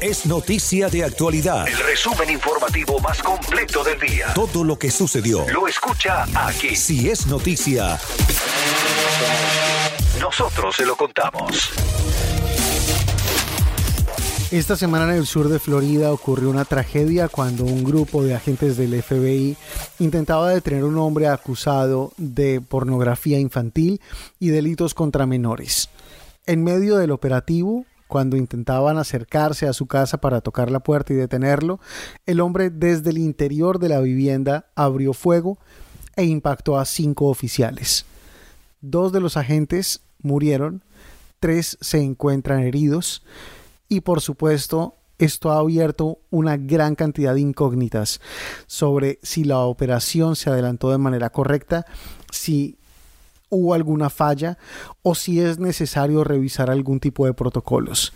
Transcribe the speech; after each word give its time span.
Es 0.00 0.26
Noticia 0.26 0.88
de 0.88 1.04
Actualidad, 1.04 1.66
El 1.66 1.78
resumen 1.78 2.28
informativo 2.30 2.98
más 3.00 3.22
completo 3.22 3.82
del 3.82 3.98
día. 3.98 4.34
todo 4.34 4.62
lo 4.62 4.78
que 4.78 4.90
sucedió. 4.90 5.48
Lo 5.48 5.66
escucha 5.66 6.24
aquí. 6.34 6.76
Si 6.76 7.08
es 7.08 7.26
noticia, 7.26 7.98
Nosotros 10.20 10.76
se 10.76 10.84
lo 10.84 10.96
contamos. 10.96 11.70
Esta 14.50 14.76
semana 14.76 15.04
en 15.12 15.18
el 15.18 15.26
sur 15.26 15.48
de 15.48 15.58
Florida 15.58 16.12
ocurrió 16.12 16.50
una 16.50 16.64
tragedia 16.64 17.28
cuando 17.28 17.64
un 17.64 17.82
grupo 17.82 18.22
de 18.22 18.34
agentes 18.34 18.76
del 18.76 19.02
FBI 19.02 19.56
intentaba 19.98 20.50
detener 20.50 20.82
a 20.82 20.86
un 20.86 20.98
hombre 20.98 21.26
acusado 21.28 22.12
de 22.16 22.60
pornografía 22.60 23.38
infantil 23.38 24.00
y 24.38 24.48
delitos 24.48 24.94
contra 24.94 25.26
menores. 25.26 25.88
En 26.46 26.62
medio 26.62 26.96
del 26.96 27.10
operativo, 27.10 27.84
cuando 28.08 28.36
intentaban 28.36 28.98
acercarse 28.98 29.66
a 29.66 29.72
su 29.72 29.86
casa 29.86 30.18
para 30.18 30.40
tocar 30.40 30.70
la 30.70 30.80
puerta 30.80 31.12
y 31.12 31.16
detenerlo, 31.16 31.80
el 32.26 32.40
hombre 32.40 32.70
desde 32.70 33.10
el 33.10 33.18
interior 33.18 33.78
de 33.78 33.88
la 33.88 34.00
vivienda 34.00 34.66
abrió 34.74 35.12
fuego 35.12 35.58
e 36.16 36.24
impactó 36.24 36.78
a 36.78 36.84
cinco 36.84 37.26
oficiales. 37.26 38.06
Dos 38.80 39.12
de 39.12 39.20
los 39.20 39.36
agentes 39.36 40.00
murieron, 40.22 40.82
tres 41.40 41.78
se 41.80 42.00
encuentran 42.00 42.60
heridos 42.60 43.22
y 43.88 44.00
por 44.00 44.20
supuesto 44.20 44.94
esto 45.18 45.50
ha 45.50 45.58
abierto 45.58 46.18
una 46.30 46.56
gran 46.56 46.94
cantidad 46.94 47.34
de 47.34 47.40
incógnitas 47.40 48.20
sobre 48.66 49.18
si 49.22 49.44
la 49.44 49.60
operación 49.60 50.36
se 50.36 50.50
adelantó 50.50 50.90
de 50.90 50.98
manera 50.98 51.30
correcta, 51.30 51.86
si 52.30 52.78
hubo 53.56 53.74
alguna 53.74 54.10
falla 54.10 54.58
o 55.02 55.14
si 55.14 55.40
es 55.40 55.58
necesario 55.58 56.24
revisar 56.24 56.70
algún 56.70 57.00
tipo 57.00 57.26
de 57.26 57.34
protocolos. 57.34 58.12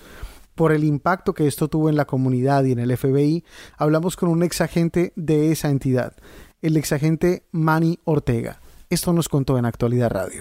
Por 0.55 0.72
el 0.72 0.84
impacto 0.84 1.32
que 1.32 1.47
esto 1.47 1.69
tuvo 1.69 1.88
en 1.88 1.97
la 1.97 2.05
comunidad 2.05 2.64
y 2.64 2.72
en 2.72 2.78
el 2.78 2.97
FBI, 2.97 3.44
hablamos 3.77 4.16
con 4.16 4.28
un 4.28 4.42
exagente 4.42 5.12
de 5.16 5.52
esa 5.52 5.70
entidad, 5.70 6.14
el 6.60 6.77
exagente 6.77 7.47
Manny 7.50 7.98
Ortega. 8.05 8.60
Esto 8.91 9.12
nos 9.12 9.28
contó 9.28 9.56
en 9.56 9.64
Actualidad 9.64 10.10
Radio. 10.10 10.41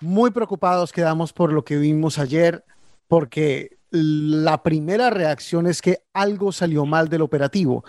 Muy 0.00 0.30
preocupados 0.30 0.92
quedamos 0.92 1.32
por 1.32 1.52
lo 1.52 1.64
que 1.64 1.76
vimos 1.76 2.18
ayer, 2.18 2.64
porque 3.08 3.78
la 3.90 4.62
primera 4.62 5.10
reacción 5.10 5.66
es 5.66 5.80
que 5.80 6.02
algo 6.12 6.52
salió 6.52 6.84
mal 6.86 7.08
del 7.08 7.22
operativo. 7.22 7.84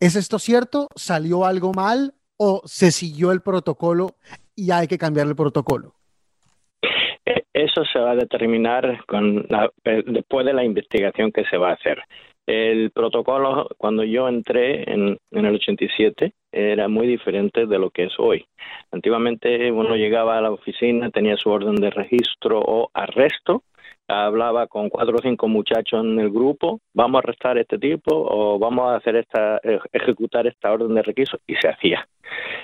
¿Es 0.00 0.16
esto 0.16 0.38
cierto? 0.38 0.88
¿Salió 0.94 1.44
algo 1.44 1.72
mal 1.72 2.14
o 2.36 2.62
se 2.64 2.90
siguió 2.90 3.32
el 3.32 3.40
protocolo 3.40 4.16
y 4.56 4.70
hay 4.70 4.86
que 4.86 4.98
cambiar 4.98 5.26
el 5.26 5.36
protocolo? 5.36 5.94
Eh, 7.24 7.42
Eso 7.52 7.84
se 7.84 7.98
va 7.98 8.12
a 8.12 8.16
determinar 8.16 9.04
con 9.06 9.46
la- 9.48 9.70
eh, 9.84 10.02
después 10.06 10.44
de 10.46 10.52
la 10.52 10.64
investigación 10.64 11.30
que 11.32 11.44
se 11.44 11.56
va 11.56 11.70
a 11.70 11.74
hacer. 11.74 12.02
El 12.46 12.90
protocolo, 12.90 13.68
cuando 13.78 14.02
yo 14.02 14.28
entré 14.28 14.90
en, 14.92 15.16
en 15.30 15.46
el 15.46 15.54
87, 15.54 16.32
era 16.50 16.88
muy 16.88 17.06
diferente 17.06 17.66
de 17.66 17.78
lo 17.78 17.90
que 17.90 18.04
es 18.04 18.14
hoy. 18.18 18.44
Antiguamente 18.90 19.70
uno 19.70 19.94
llegaba 19.94 20.38
a 20.38 20.40
la 20.40 20.50
oficina, 20.50 21.10
tenía 21.10 21.36
su 21.36 21.50
orden 21.50 21.76
de 21.76 21.90
registro 21.90 22.60
o 22.60 22.90
arresto, 22.94 23.62
hablaba 24.12 24.66
con 24.66 24.88
cuatro 24.88 25.16
o 25.16 25.22
cinco 25.22 25.48
muchachos 25.48 26.04
en 26.04 26.18
el 26.20 26.30
grupo, 26.30 26.80
vamos 26.94 27.18
a 27.18 27.22
arrestar 27.24 27.56
a 27.56 27.60
este 27.60 27.78
tipo 27.78 28.10
o 28.14 28.58
vamos 28.58 28.90
a 28.90 28.96
hacer 28.96 29.16
esta, 29.16 29.58
eh, 29.62 29.78
ejecutar 29.92 30.46
esta 30.46 30.72
orden 30.72 30.94
de 30.94 31.02
registro 31.02 31.38
y 31.46 31.54
se 31.56 31.68
hacía. 31.68 32.06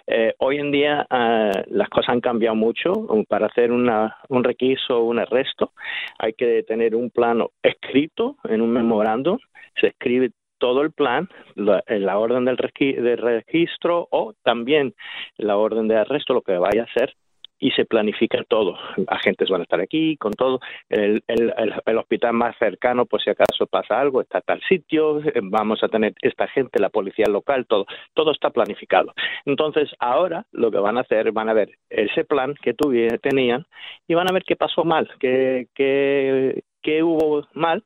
Eh, 0.06 0.34
hoy 0.38 0.58
en 0.58 0.70
día 0.70 1.06
ah, 1.10 1.52
las 1.66 1.88
cosas 1.88 2.10
han 2.10 2.20
cambiado 2.20 2.56
mucho. 2.56 2.92
Para 3.28 3.46
hacer 3.46 3.72
una, 3.72 4.16
un 4.28 4.42
requiso 4.44 4.98
o 4.98 5.04
un 5.04 5.18
arresto 5.18 5.72
hay 6.18 6.32
que 6.32 6.62
tener 6.62 6.94
un 6.94 7.10
plano 7.10 7.50
escrito 7.62 8.36
en 8.44 8.60
un 8.60 8.70
memorando. 8.70 9.38
Se 9.80 9.88
escribe 9.88 10.30
todo 10.58 10.82
el 10.82 10.90
plan, 10.92 11.28
la, 11.54 11.84
la 11.86 12.18
orden 12.18 12.44
del 12.44 12.56
requi- 12.56 12.96
registro 13.16 14.08
o 14.10 14.34
también 14.42 14.94
la 15.36 15.56
orden 15.56 15.86
de 15.86 15.96
arresto, 15.96 16.34
lo 16.34 16.42
que 16.42 16.58
vaya 16.58 16.82
a 16.82 16.84
hacer 16.84 17.14
y 17.58 17.70
se 17.72 17.84
planifica 17.84 18.44
todo. 18.44 18.76
Agentes 19.08 19.48
van 19.48 19.60
a 19.60 19.64
estar 19.64 19.80
aquí 19.80 20.16
con 20.16 20.32
todo. 20.32 20.60
El, 20.88 21.22
el, 21.26 21.52
el, 21.86 21.98
hospital 21.98 22.32
más 22.34 22.56
cercano, 22.58 23.06
por 23.06 23.22
si 23.22 23.30
acaso 23.30 23.66
pasa 23.66 24.00
algo, 24.00 24.20
está 24.20 24.40
tal 24.40 24.60
sitio. 24.62 25.20
Vamos 25.42 25.82
a 25.82 25.88
tener 25.88 26.14
esta 26.22 26.46
gente, 26.48 26.80
la 26.80 26.88
policía 26.90 27.26
local, 27.28 27.66
todo. 27.66 27.86
Todo 28.14 28.32
está 28.32 28.50
planificado. 28.50 29.12
Entonces, 29.44 29.90
ahora 29.98 30.44
lo 30.52 30.70
que 30.70 30.78
van 30.78 30.98
a 30.98 31.02
hacer, 31.02 31.32
van 31.32 31.48
a 31.48 31.54
ver 31.54 31.70
ese 31.90 32.24
plan 32.24 32.54
que 32.62 32.74
tuvi- 32.76 33.20
tenían 33.20 33.66
y 34.06 34.14
van 34.14 34.28
a 34.30 34.32
ver 34.32 34.44
qué 34.44 34.56
pasó 34.56 34.84
mal, 34.84 35.08
qué, 35.18 35.66
qué, 35.74 36.62
qué 36.82 37.02
hubo 37.02 37.46
mal 37.54 37.82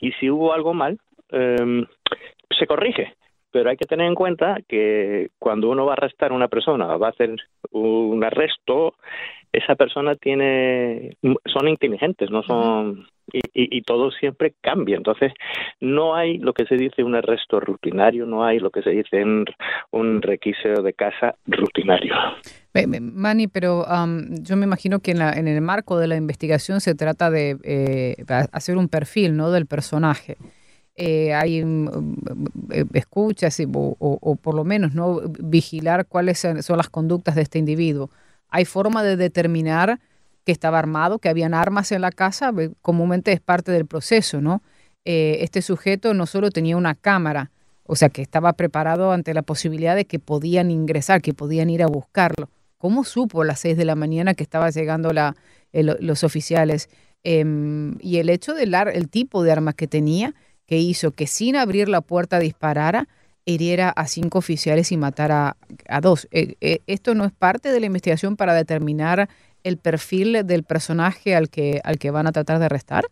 y 0.00 0.12
si 0.12 0.30
hubo 0.30 0.52
algo 0.52 0.74
mal, 0.74 0.98
eh, 1.30 1.84
se 2.58 2.66
corrige. 2.66 3.14
Pero 3.50 3.70
hay 3.70 3.76
que 3.76 3.86
tener 3.86 4.06
en 4.06 4.14
cuenta 4.14 4.58
que 4.68 5.28
cuando 5.38 5.70
uno 5.70 5.86
va 5.86 5.92
a 5.92 5.96
arrestar 5.96 6.32
a 6.32 6.34
una 6.34 6.48
persona, 6.48 6.96
va 6.96 7.06
a 7.08 7.10
hacer 7.10 7.34
un 7.70 8.22
arresto, 8.22 8.94
esa 9.52 9.74
persona 9.74 10.14
tiene, 10.16 11.16
son 11.46 11.68
inteligentes, 11.68 12.30
no 12.30 12.42
son, 12.42 13.06
y, 13.32 13.38
y, 13.54 13.78
y 13.78 13.82
todo 13.82 14.10
siempre 14.10 14.52
cambia. 14.60 14.96
Entonces, 14.96 15.32
no 15.80 16.14
hay 16.14 16.36
lo 16.38 16.52
que 16.52 16.66
se 16.66 16.76
dice 16.76 17.02
un 17.02 17.14
arresto 17.14 17.58
rutinario, 17.58 18.26
no 18.26 18.44
hay 18.44 18.58
lo 18.58 18.70
que 18.70 18.82
se 18.82 18.90
dice 18.90 19.22
un, 19.24 19.46
un 19.92 20.20
requisito 20.20 20.82
de 20.82 20.92
casa 20.92 21.34
rutinario. 21.46 22.14
Manny, 23.00 23.48
pero 23.48 23.86
am, 23.88 24.36
yo 24.42 24.56
me 24.56 24.64
imagino 24.66 25.00
que 25.00 25.10
en, 25.12 25.18
la- 25.18 25.32
en 25.32 25.48
el 25.48 25.60
marco 25.62 25.98
de 25.98 26.06
la 26.06 26.16
investigación 26.16 26.80
se 26.80 26.94
trata 26.94 27.30
de 27.30 27.56
eh, 27.64 28.16
ha- 28.28 28.46
hacer 28.52 28.76
un 28.76 28.88
perfil 28.88 29.36
¿no? 29.36 29.50
del 29.50 29.66
personaje. 29.66 30.36
Eh, 31.00 31.32
hay 31.32 31.64
mm, 31.64 31.88
eh, 32.72 32.84
escuchas 32.94 33.60
o, 33.72 33.96
o- 34.00 34.34
por 34.36 34.54
lo 34.56 34.64
menos 34.64 34.94
no 34.94 35.20
vigilar 35.38 36.06
cuáles 36.06 36.40
son 36.40 36.76
las 36.76 36.88
conductas 36.90 37.36
de 37.36 37.42
este 37.42 37.58
individuo. 37.60 38.10
Hay 38.48 38.64
forma 38.64 39.04
de 39.04 39.16
determinar 39.16 40.00
que 40.44 40.50
estaba 40.52 40.78
armado, 40.80 41.18
que 41.20 41.28
habían 41.28 41.54
armas 41.54 41.92
en 41.92 42.00
la 42.00 42.10
casa, 42.10 42.52
comúnmente 42.82 43.32
es 43.32 43.40
parte 43.40 43.70
del 43.70 43.86
proceso, 43.86 44.40
¿no? 44.40 44.60
Eh, 45.04 45.38
este 45.42 45.62
sujeto 45.62 46.14
no 46.14 46.26
solo 46.26 46.50
tenía 46.50 46.76
una 46.76 46.94
cámara, 46.96 47.52
o 47.84 47.94
sea, 47.94 48.08
que 48.08 48.20
estaba 48.22 48.52
preparado 48.54 49.12
ante 49.12 49.34
la 49.34 49.42
posibilidad 49.42 49.94
de 49.94 50.04
que 50.04 50.18
podían 50.18 50.70
ingresar, 50.72 51.22
que 51.22 51.32
podían 51.32 51.70
ir 51.70 51.82
a 51.82 51.86
buscarlo. 51.86 52.50
¿Cómo 52.76 53.04
supo 53.04 53.42
a 53.42 53.44
las 53.44 53.60
6 53.60 53.76
de 53.76 53.84
la 53.84 53.94
mañana 53.94 54.34
que 54.34 54.42
estaba 54.42 54.70
llegando 54.70 55.12
la, 55.12 55.36
los 55.72 56.24
oficiales? 56.24 56.88
Em, 57.24 57.96
y 58.00 58.18
el 58.18 58.28
hecho 58.30 58.54
del 58.54 58.74
el 58.74 59.08
tipo 59.08 59.42
de 59.42 59.52
armas 59.52 59.74
que 59.74 59.86
tenía, 59.88 60.34
que 60.68 60.76
hizo 60.76 61.12
que 61.12 61.26
sin 61.26 61.56
abrir 61.56 61.88
la 61.88 62.02
puerta 62.02 62.38
disparara, 62.38 63.06
hiriera 63.46 63.88
a 63.88 64.06
cinco 64.06 64.38
oficiales 64.38 64.92
y 64.92 64.98
matara 64.98 65.56
a 65.88 66.00
dos. 66.00 66.28
Eh, 66.30 66.54
eh, 66.60 66.80
¿Esto 66.86 67.14
no 67.14 67.24
es 67.24 67.32
parte 67.32 67.72
de 67.72 67.80
la 67.80 67.86
investigación 67.86 68.36
para 68.36 68.52
determinar 68.52 69.28
el 69.64 69.78
perfil 69.78 70.46
del 70.46 70.64
personaje 70.64 71.34
al 71.34 71.48
que, 71.48 71.80
al 71.82 71.98
que 71.98 72.10
van 72.10 72.26
a 72.26 72.32
tratar 72.32 72.58
de 72.58 72.66
arrestar? 72.66 73.04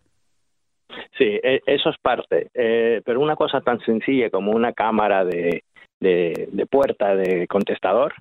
Sí, 1.17 1.39
e- 1.43 1.61
eso 1.65 1.89
es 1.89 1.97
parte. 1.97 2.49
Eh, 2.53 3.01
pero 3.03 3.19
una 3.19 3.35
cosa 3.35 3.61
tan 3.61 3.79
sencilla 3.79 4.29
como 4.29 4.51
una 4.51 4.73
cámara 4.73 5.25
de, 5.25 5.63
de, 5.99 6.67
puerta 6.69 7.15
de 7.15 7.47
contestador 7.47 8.13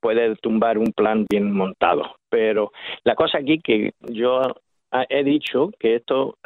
puede 0.00 0.36
tumbar 0.36 0.78
un 0.78 0.92
plan 0.92 1.26
bien 1.28 1.50
montado. 1.50 2.14
Pero 2.30 2.70
la 3.02 3.16
cosa 3.16 3.38
aquí 3.38 3.58
que 3.58 3.90
yo 4.12 4.40
he 5.08 5.24
dicho 5.24 5.70
que 5.80 5.96
esto, 5.96 6.38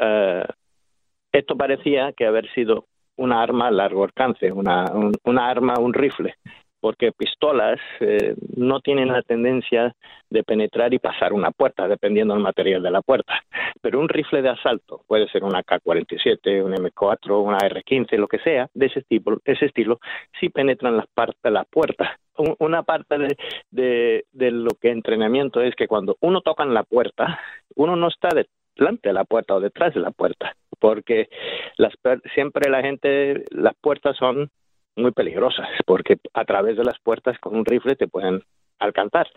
esto 1.38 1.56
parecía 1.56 2.12
que 2.12 2.26
haber 2.26 2.48
sido 2.52 2.86
una 3.16 3.42
arma 3.42 3.68
a 3.68 3.70
largo 3.70 4.04
alcance, 4.04 4.52
una, 4.52 4.84
un- 4.92 5.12
una 5.24 5.48
arma, 5.48 5.74
un 5.80 5.92
rifle, 5.92 6.34
porque 6.80 7.10
pistolas 7.10 7.80
eh, 8.00 8.36
no 8.56 8.80
tienen 8.80 9.08
la 9.08 9.22
tendencia 9.22 9.92
de 10.30 10.44
penetrar 10.44 10.94
y 10.94 11.00
pasar 11.00 11.32
una 11.32 11.50
puerta, 11.50 11.88
dependiendo 11.88 12.34
del 12.34 12.42
material 12.42 12.80
de 12.82 12.90
la 12.92 13.02
puerta. 13.02 13.40
Pero 13.80 13.98
un 13.98 14.08
rifle 14.08 14.42
de 14.42 14.50
asalto, 14.50 15.02
puede 15.08 15.28
ser 15.28 15.42
una 15.42 15.62
K-47, 15.64 16.62
un 16.64 16.74
M4, 16.74 17.42
una 17.42 17.58
R-15, 17.58 18.16
lo 18.16 18.28
que 18.28 18.38
sea, 18.38 18.68
de 18.74 18.86
ese 18.86 19.02
tipo, 19.02 19.36
ese 19.44 19.66
estilo, 19.66 19.98
sí 20.38 20.48
penetran 20.50 20.96
las 20.96 21.06
partes, 21.08 21.50
las 21.52 21.66
puertas. 21.68 22.08
Un- 22.36 22.54
Una 22.60 22.84
parte 22.84 23.18
de, 23.18 23.36
de, 23.72 24.24
de 24.30 24.50
lo 24.52 24.70
que 24.80 24.90
entrenamiento 24.90 25.60
es 25.60 25.74
que 25.74 25.88
cuando 25.88 26.16
uno 26.20 26.40
toca 26.42 26.62
en 26.62 26.72
la 26.74 26.84
puerta, 26.84 27.40
uno 27.74 27.96
no 27.96 28.06
está 28.06 28.28
delante 28.76 29.08
de 29.08 29.12
la 29.12 29.24
puerta 29.24 29.56
o 29.56 29.60
detrás 29.60 29.92
de 29.94 30.00
la 30.00 30.12
puerta, 30.12 30.54
porque 30.78 31.28
las, 31.76 31.92
siempre 32.34 32.70
la 32.70 32.82
gente, 32.82 33.44
las 33.50 33.74
puertas 33.80 34.16
son 34.16 34.50
muy 34.96 35.12
peligrosas, 35.12 35.68
porque 35.86 36.18
a 36.34 36.44
través 36.44 36.76
de 36.76 36.84
las 36.84 36.98
puertas 37.00 37.38
con 37.38 37.56
un 37.56 37.64
rifle 37.64 37.96
te 37.96 38.08
pueden 38.08 38.42
alcanzar. 38.78 39.28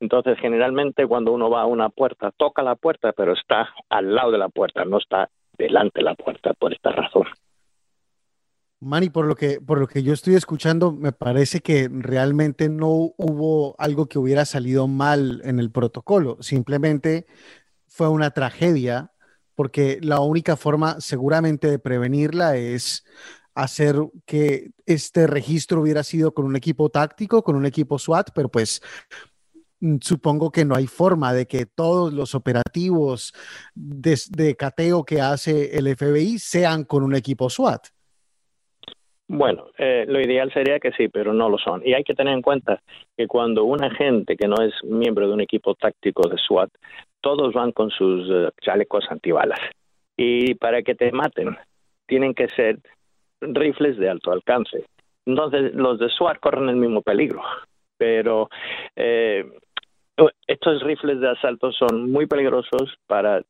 Entonces, 0.00 0.38
generalmente 0.40 1.06
cuando 1.06 1.32
uno 1.32 1.48
va 1.48 1.62
a 1.62 1.66
una 1.66 1.88
puerta, 1.88 2.30
toca 2.36 2.62
la 2.62 2.76
puerta, 2.76 3.12
pero 3.12 3.32
está 3.32 3.70
al 3.88 4.14
lado 4.14 4.30
de 4.30 4.38
la 4.38 4.48
puerta, 4.48 4.84
no 4.84 4.98
está 4.98 5.30
delante 5.56 6.00
de 6.00 6.04
la 6.04 6.14
puerta 6.14 6.52
por 6.54 6.72
esta 6.72 6.90
razón. 6.90 7.26
Manny, 8.78 9.08
por 9.08 9.24
lo 9.26 9.34
que 9.36 9.58
por 9.58 9.80
lo 9.80 9.86
que 9.86 10.02
yo 10.02 10.12
estoy 10.12 10.34
escuchando, 10.34 10.92
me 10.92 11.12
parece 11.12 11.60
que 11.60 11.88
realmente 11.90 12.68
no 12.68 12.88
hubo 13.16 13.74
algo 13.78 14.06
que 14.06 14.18
hubiera 14.18 14.44
salido 14.44 14.86
mal 14.86 15.40
en 15.44 15.58
el 15.58 15.70
protocolo. 15.70 16.36
Simplemente 16.40 17.26
fue 17.88 18.08
una 18.10 18.32
tragedia, 18.32 19.12
porque 19.56 19.98
la 20.02 20.20
única 20.20 20.56
forma 20.56 21.00
seguramente 21.00 21.68
de 21.68 21.80
prevenirla 21.80 22.56
es 22.56 23.04
hacer 23.56 23.96
que 24.26 24.68
este 24.84 25.26
registro 25.26 25.80
hubiera 25.80 26.04
sido 26.04 26.32
con 26.32 26.44
un 26.44 26.56
equipo 26.56 26.90
táctico, 26.90 27.42
con 27.42 27.56
un 27.56 27.64
equipo 27.64 27.98
SWAT, 27.98 28.30
pero 28.34 28.50
pues 28.50 28.82
mm, 29.80 29.96
supongo 30.02 30.52
que 30.52 30.66
no 30.66 30.76
hay 30.76 30.86
forma 30.86 31.32
de 31.32 31.46
que 31.46 31.64
todos 31.64 32.12
los 32.12 32.34
operativos 32.34 33.32
de, 33.74 34.54
cateo 34.56 35.04
que 35.04 35.22
hace 35.22 35.76
el 35.76 35.88
FBI 35.96 36.38
sean 36.38 36.84
con 36.84 37.02
un 37.02 37.16
equipo 37.16 37.48
SWAT. 37.48 37.88
Bueno, 39.28 39.66
eh, 39.76 40.04
lo 40.06 40.20
ideal 40.20 40.52
sería 40.52 40.78
que 40.78 40.92
sí, 40.92 41.08
pero 41.08 41.32
no 41.32 41.48
lo 41.48 41.58
son. 41.58 41.82
Y 41.84 41.94
hay 41.94 42.04
que 42.04 42.14
tener 42.14 42.32
en 42.32 42.42
cuenta 42.42 42.80
que 43.16 43.26
cuando 43.26 43.64
un 43.64 43.82
agente 43.82 44.36
que 44.36 44.46
no 44.46 44.62
es 44.62 44.72
miembro 44.84 45.26
de 45.26 45.34
un 45.34 45.40
equipo 45.40 45.74
táctico 45.74 46.28
de 46.28 46.36
SWAT, 46.38 46.70
todos 47.26 47.52
van 47.52 47.72
con 47.72 47.90
sus 47.90 48.30
eh, 48.30 48.50
chalecos 48.62 49.04
antibalas. 49.10 49.58
Y 50.16 50.54
para 50.54 50.82
que 50.82 50.94
te 50.94 51.10
maten, 51.10 51.56
tienen 52.06 52.34
que 52.34 52.46
ser 52.50 52.78
rifles 53.40 53.98
de 53.98 54.08
alto 54.08 54.30
alcance. 54.30 54.84
Entonces, 55.26 55.74
los 55.74 55.98
de 55.98 56.08
SWAT 56.08 56.38
corren 56.38 56.68
el 56.68 56.76
mismo 56.76 57.02
peligro. 57.02 57.42
Pero 57.98 58.48
eh, 58.94 59.44
estos 60.46 60.84
rifles 60.84 61.18
de 61.18 61.30
asalto 61.30 61.72
son 61.72 62.12
muy 62.12 62.26
peligrosos 62.26 62.96
para 63.08 63.42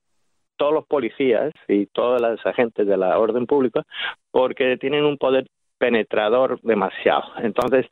todos 0.56 0.72
los 0.72 0.86
policías 0.86 1.52
y 1.68 1.84
todas 1.84 2.22
las 2.22 2.46
agentes 2.46 2.86
de 2.86 2.96
la 2.96 3.18
orden 3.18 3.44
pública 3.44 3.82
porque 4.30 4.78
tienen 4.78 5.04
un 5.04 5.18
poder 5.18 5.48
penetrador 5.76 6.58
demasiado. 6.62 7.24
Entonces, 7.42 7.84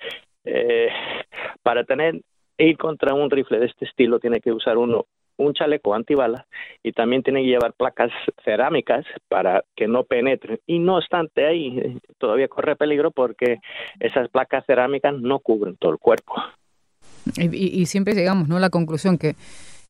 eh, 0.46 0.88
para 1.62 1.84
tener 1.84 2.22
ir 2.56 2.78
contra 2.78 3.12
un 3.12 3.30
rifle 3.30 3.58
de 3.58 3.66
este 3.66 3.84
estilo 3.84 4.18
tiene 4.18 4.40
que 4.40 4.50
usar 4.50 4.78
uno 4.78 5.04
un 5.36 5.54
chaleco 5.54 5.94
antibala 5.94 6.46
y 6.82 6.92
también 6.92 7.22
tiene 7.22 7.42
que 7.42 7.48
llevar 7.48 7.72
placas 7.74 8.10
cerámicas 8.44 9.04
para 9.28 9.64
que 9.74 9.88
no 9.88 10.04
penetren. 10.04 10.60
Y 10.66 10.78
no 10.78 10.96
obstante 10.96 11.46
ahí, 11.46 11.98
todavía 12.18 12.48
corre 12.48 12.76
peligro 12.76 13.10
porque 13.10 13.58
esas 14.00 14.28
placas 14.28 14.64
cerámicas 14.66 15.14
no 15.14 15.38
cubren 15.40 15.76
todo 15.76 15.92
el 15.92 15.98
cuerpo. 15.98 16.34
Y, 17.36 17.80
y 17.80 17.86
siempre 17.86 18.14
llegamos 18.14 18.48
¿no? 18.48 18.56
a 18.56 18.60
la 18.60 18.70
conclusión 18.70 19.18
que 19.18 19.34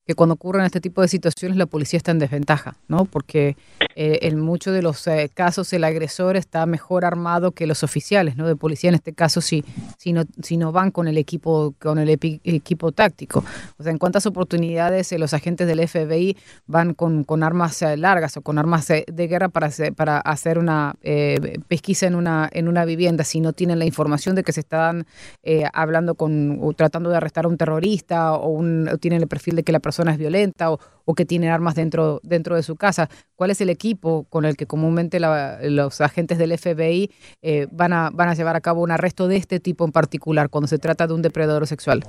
que 0.07 0.15
cuando 0.15 0.35
ocurren 0.35 0.67
este 0.67 0.81
tipo 0.81 1.01
de 1.01 1.09
situaciones 1.09 1.57
la 1.57 1.67
policía 1.67 1.97
está 1.97 2.11
en 2.11 2.19
desventaja, 2.19 2.77
¿no? 2.89 3.07
Porque 3.07 3.57
eh, 3.97 4.19
en 4.23 4.39
muchos 4.39 4.75
de 4.75 4.83
los 4.83 5.07
eh, 5.07 5.31
casos 5.33 5.73
el 5.73 5.83
agresor 5.83 6.37
está 6.37 6.67
mejor 6.67 7.07
armado 7.07 7.53
que 7.53 7.67
los 7.67 7.83
oficiales, 7.83 8.37
¿no? 8.37 8.47
De 8.47 8.55
policía 8.55 8.89
en 8.89 8.97
este 8.97 9.15
caso 9.15 9.41
si, 9.41 9.65
si, 9.97 10.13
no, 10.13 10.25
si 10.43 10.59
no 10.59 10.73
van 10.73 10.91
con 10.91 11.09
el 11.09 11.17
equipo 11.17 11.75
con 11.81 11.99
el 11.99 12.11
equipo 12.11 12.93
táctico. 12.93 13.45
O 13.79 13.83
sea, 13.83 13.93
en 13.93 13.99
cuántas 13.99 14.27
oportunidades 14.27 15.11
eh, 15.13 15.19
los 15.19 15.33
agentes 15.33 15.67
del 15.67 15.87
FBI 15.89 16.37
van 16.67 16.93
con, 16.93 17.25
con 17.25 17.43
armas 17.43 17.83
largas 17.97 18.37
o 18.37 18.43
con 18.43 18.59
armas 18.59 18.89
de 18.89 19.27
guerra 19.27 19.49
para 19.49 19.69
hacer, 19.69 19.95
para 19.95 20.19
hacer 20.19 20.59
una 20.59 20.97
pesquisa 21.69 22.07
en 22.07 22.15
una 22.15 22.49
en 22.53 22.69
una 22.69 22.85
vivienda 22.85 23.25
si 23.25 23.41
no 23.41 23.53
tienen 23.53 23.79
la 23.79 23.85
información 23.87 24.35
de 24.35 24.43
que 24.43 24.53
se 24.53 24.61
están 24.61 25.07
hablando 25.73 26.15
con 26.15 26.59
o 26.61 26.73
tratando 26.75 27.11
de 27.11 27.17
arrestar 27.17 27.47
a 27.47 27.49
un 27.49 27.57
terrorista 27.57 28.35
o, 28.35 28.49
un, 28.49 28.89
o 28.89 28.99
tienen 28.99 29.23
el 29.23 29.29
perfil 29.29 29.57
de 29.57 29.63
que 29.63 29.73
la 29.73 29.81
persona 29.81 29.94
persona 29.95 30.11
es 30.11 30.19
violenta 30.19 30.73
o, 30.73 31.15
que 31.15 31.25
tiene 31.25 31.51
armas 31.51 31.77
dentro, 31.77 32.19
dentro 32.25 32.57
de 32.57 32.63
su 32.63 32.77
casa. 32.77 33.09
¿Cuál 33.37 33.51
es 33.51 33.61
el 33.61 33.71
equipo 33.71 34.27
con 34.29 34.45
el 34.45 34.57
que 34.57 34.67
comúnmente 34.67 35.21
los 35.21 36.01
agentes 36.01 36.39
del 36.39 36.59
FBI 36.59 37.11
eh, 37.43 37.67
van, 37.71 37.93
a, 37.93 38.11
van 38.13 38.29
a 38.29 38.35
llevar 38.35 38.57
a 38.57 38.61
cabo 38.61 38.83
un 38.83 38.91
arresto 38.91 39.29
de 39.29 39.37
este 39.37 39.61
tipo 39.61 39.85
en 39.85 39.93
particular 39.93 40.49
cuando 40.51 40.67
se 40.67 40.79
trata 40.79 41.07
de 41.07 41.15
un 41.15 41.23
depredador 41.23 41.67
sexual? 41.67 42.01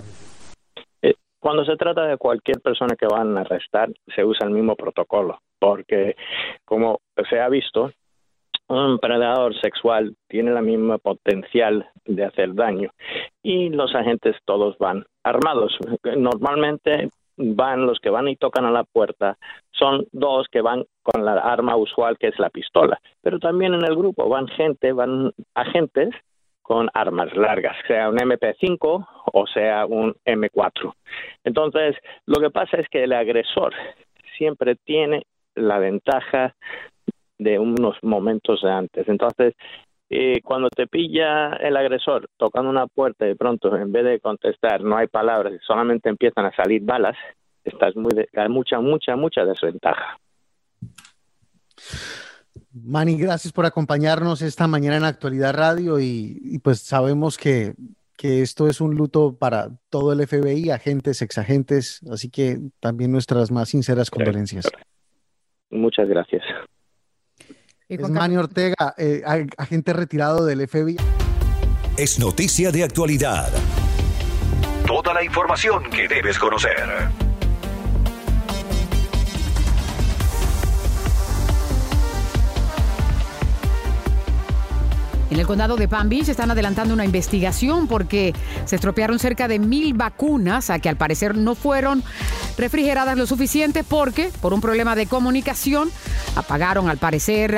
Eh, 1.04 1.14
cuando 1.40 1.64
se 1.66 1.76
trata 1.76 2.08
de 2.08 2.18
cualquier 2.18 2.60
persona 2.62 2.96
que 2.96 3.06
van 3.06 3.38
a 3.38 3.42
arrestar, 3.42 3.90
se 4.16 4.24
usa 4.24 4.48
el 4.48 4.54
mismo 4.54 4.76
protocolo, 4.76 5.38
porque 5.60 6.16
como 6.66 7.02
se 7.30 7.40
ha 7.40 7.50
visto, 7.50 7.92
un 8.68 8.98
predador 8.98 9.54
sexual 9.62 10.16
tiene 10.28 10.52
la 10.52 10.62
misma 10.62 10.98
potencial 10.98 11.88
de 12.06 12.26
hacer 12.26 12.56
daño 12.56 12.90
y 13.44 13.70
los 13.70 13.94
agentes 13.94 14.36
todos 14.46 14.76
van 14.80 15.06
armados. 15.24 15.78
Normalmente 16.18 17.10
van 17.38 17.86
los 17.86 18.00
que 18.00 18.10
van 18.10 18.28
y 18.28 18.36
tocan 18.36 18.66
a 18.66 18.72
la 18.72 18.84
puerta, 18.84 19.38
son 19.72 20.06
dos 20.12 20.48
que 20.52 20.62
van 20.62 20.86
con 21.04 21.26
la 21.26 21.34
arma 21.34 21.76
usual 21.76 22.18
que 22.18 22.28
es 22.28 22.40
la 22.40 22.50
pistola, 22.50 23.00
pero 23.22 23.40
también 23.40 23.74
en 23.74 23.86
el 23.86 23.96
grupo 23.96 24.30
van 24.30 24.48
gente, 24.48 24.94
van 24.94 25.32
agentes 25.54 26.10
con 26.62 26.90
armas 26.94 27.36
largas, 27.36 27.76
sea 27.88 28.10
un 28.10 28.18
MP5 28.18 29.08
o 29.34 29.48
sea 29.48 29.86
un 29.86 30.16
M4. 30.26 30.94
Entonces, 31.44 31.96
lo 32.26 32.42
que 32.42 32.50
pasa 32.50 32.78
es 32.78 32.90
que 32.90 33.04
el 33.04 33.14
agresor 33.14 33.74
siempre 34.38 34.76
tiene 34.76 35.24
la 35.54 35.78
ventaja 35.78 36.56
de 37.38 37.60
unos 37.60 37.98
momentos 38.02 38.62
de 38.62 38.72
antes. 38.72 39.08
Entonces, 39.08 39.54
y 40.10 40.42
cuando 40.42 40.70
te 40.70 40.88
pilla 40.88 41.54
el 41.54 41.76
agresor 41.76 42.30
tocando 42.38 42.70
una 42.70 42.88
puerta 42.88 43.26
y 43.26 43.30
de 43.30 43.36
pronto 43.36 43.76
en 43.76 43.92
vez 43.92 44.06
de 44.06 44.20
contestar 44.20 44.82
no 44.82 44.98
hay 44.98 45.08
palabras 45.08 45.54
y 45.54 45.66
solamente 45.66 46.10
empiezan 46.10 46.46
a 46.46 46.56
salir 46.56 46.84
balas, 46.84 47.16
estás 47.64 47.96
muy 47.96 48.14
de, 48.14 48.30
hay 48.36 48.50
mucha, 48.50 48.80
mucha, 48.80 49.16
mucha 49.16 49.46
desventaja. 49.46 50.20
Manny, 52.72 53.18
gracias 53.18 53.54
por 53.54 53.66
acompañarnos 53.66 54.42
esta 54.42 54.68
mañana 54.68 54.98
en 54.98 55.06
Actualidad 55.06 55.54
Radio 55.54 56.00
y, 56.00 56.60
pues 56.62 56.82
sabemos 56.82 57.38
que, 57.38 57.74
que, 58.18 58.42
esto 58.42 58.68
es 58.68 58.82
un 58.82 58.96
luto 58.96 59.38
para 59.38 59.70
todo 59.90 60.12
el 60.12 60.26
FBI, 60.28 60.70
agentes, 60.72 61.22
exagentes, 61.22 62.02
así 62.12 62.30
que 62.30 62.58
también 62.82 63.12
nuestras 63.12 63.50
más 63.50 63.70
sinceras 63.70 64.12
condolencias. 64.12 64.70
Muchas 65.70 66.08
gracias. 66.10 66.44
Es 67.88 68.00
Manny 68.10 68.36
Ortega, 68.36 68.96
eh, 68.98 69.22
agente 69.58 69.94
retirado 69.94 70.44
del 70.44 70.68
FBI. 70.68 70.98
Es 71.98 72.18
noticia 72.18 72.72
de 72.72 72.84
actualidad. 72.84 73.52
Toda 74.88 75.14
la 75.14 75.24
información 75.24 75.84
que 75.92 76.08
debes 76.08 76.40
conocer. 76.40 76.76
En 85.30 85.40
el 85.40 85.48
condado 85.48 85.76
de 85.76 85.88
Palm 85.88 86.08
Beach 86.08 86.30
están 86.30 86.52
adelantando 86.52 86.94
una 86.94 87.06
investigación 87.06 87.88
porque 87.88 88.34
se 88.66 88.76
estropearon 88.76 89.18
cerca 89.18 89.48
de 89.48 89.60
mil 89.60 89.94
vacunas 89.94 90.70
a 90.70 90.80
que 90.80 90.88
al 90.88 90.98
parecer 90.98 91.36
no 91.36 91.56
fueron 91.56 92.04
refrigeradas 92.58 93.18
lo 93.18 93.26
suficiente 93.26 93.84
porque 93.84 94.30
por 94.42 94.54
un 94.54 94.62
problema 94.62 94.96
de 94.96 95.08
comunicación 95.08 95.90
apagaron 96.36 96.90
al 96.90 96.98
parecer 96.98 97.58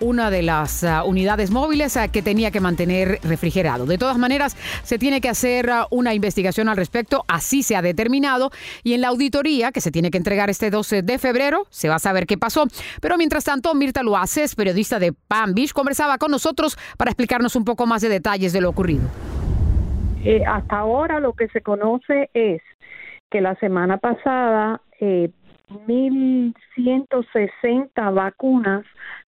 una 0.00 0.30
de 0.30 0.42
las 0.42 0.84
ah, 0.84 1.04
unidades 1.04 1.50
móviles 1.50 1.96
ah, 1.96 2.08
que 2.08 2.22
tenía 2.22 2.50
que 2.50 2.60
mantener 2.60 3.18
refrigerado. 3.22 3.86
De 3.86 3.98
todas 3.98 4.18
maneras, 4.18 4.56
se 4.82 4.98
tiene 4.98 5.20
que 5.20 5.28
hacer 5.28 5.70
ah, 5.70 5.86
una 5.90 6.14
investigación 6.14 6.68
al 6.68 6.76
respecto, 6.76 7.24
así 7.28 7.62
se 7.62 7.76
ha 7.76 7.82
determinado, 7.82 8.50
y 8.82 8.94
en 8.94 9.00
la 9.00 9.08
auditoría 9.08 9.72
que 9.72 9.80
se 9.80 9.90
tiene 9.90 10.10
que 10.10 10.18
entregar 10.18 10.50
este 10.50 10.70
12 10.70 11.02
de 11.02 11.18
febrero 11.18 11.66
se 11.70 11.88
va 11.88 11.96
a 11.96 12.00
saber 12.00 12.26
qué 12.26 12.38
pasó. 12.38 12.66
Pero 13.00 13.16
mientras 13.16 13.44
tanto, 13.44 13.74
Mirta 13.74 14.02
Luaces, 14.02 14.54
periodista 14.54 14.98
de 14.98 15.12
Palm 15.12 15.54
Beach, 15.54 15.72
conversaba 15.72 16.18
con 16.18 16.30
nosotros 16.30 16.76
para 16.96 17.10
explicarnos 17.10 17.56
un 17.56 17.64
poco 17.64 17.86
más 17.86 18.02
de 18.02 18.08
detalles 18.08 18.52
de 18.52 18.60
lo 18.60 18.70
ocurrido. 18.70 19.08
Eh, 20.24 20.42
hasta 20.44 20.78
ahora 20.78 21.20
lo 21.20 21.34
que 21.34 21.48
se 21.48 21.60
conoce 21.60 22.30
es 22.34 22.60
que 23.30 23.40
la 23.40 23.54
semana 23.56 23.98
pasada 23.98 24.80
eh, 25.00 25.30
1.160 25.68 28.14
vacunas 28.14 28.84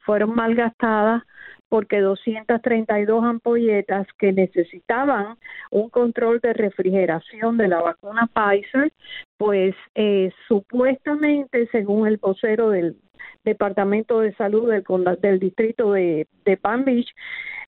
fueron 0.08 0.34
malgastadas 0.34 1.22
porque 1.68 2.00
232 2.00 3.24
ampolletas 3.24 4.06
que 4.18 4.32
necesitaban 4.32 5.36
un 5.70 5.90
control 5.90 6.40
de 6.40 6.54
refrigeración 6.54 7.58
de 7.58 7.68
la 7.68 7.82
vacuna 7.82 8.26
Pfizer, 8.26 8.90
pues 9.36 9.74
eh, 9.94 10.32
supuestamente, 10.48 11.68
según 11.72 12.08
el 12.08 12.16
vocero 12.16 12.70
del 12.70 12.96
Departamento 13.44 14.20
de 14.20 14.32
Salud 14.36 14.70
del, 14.70 14.82
del 15.20 15.38
distrito 15.38 15.92
de, 15.92 16.26
de 16.46 16.56
Palm 16.56 16.86
Beach, 16.86 17.14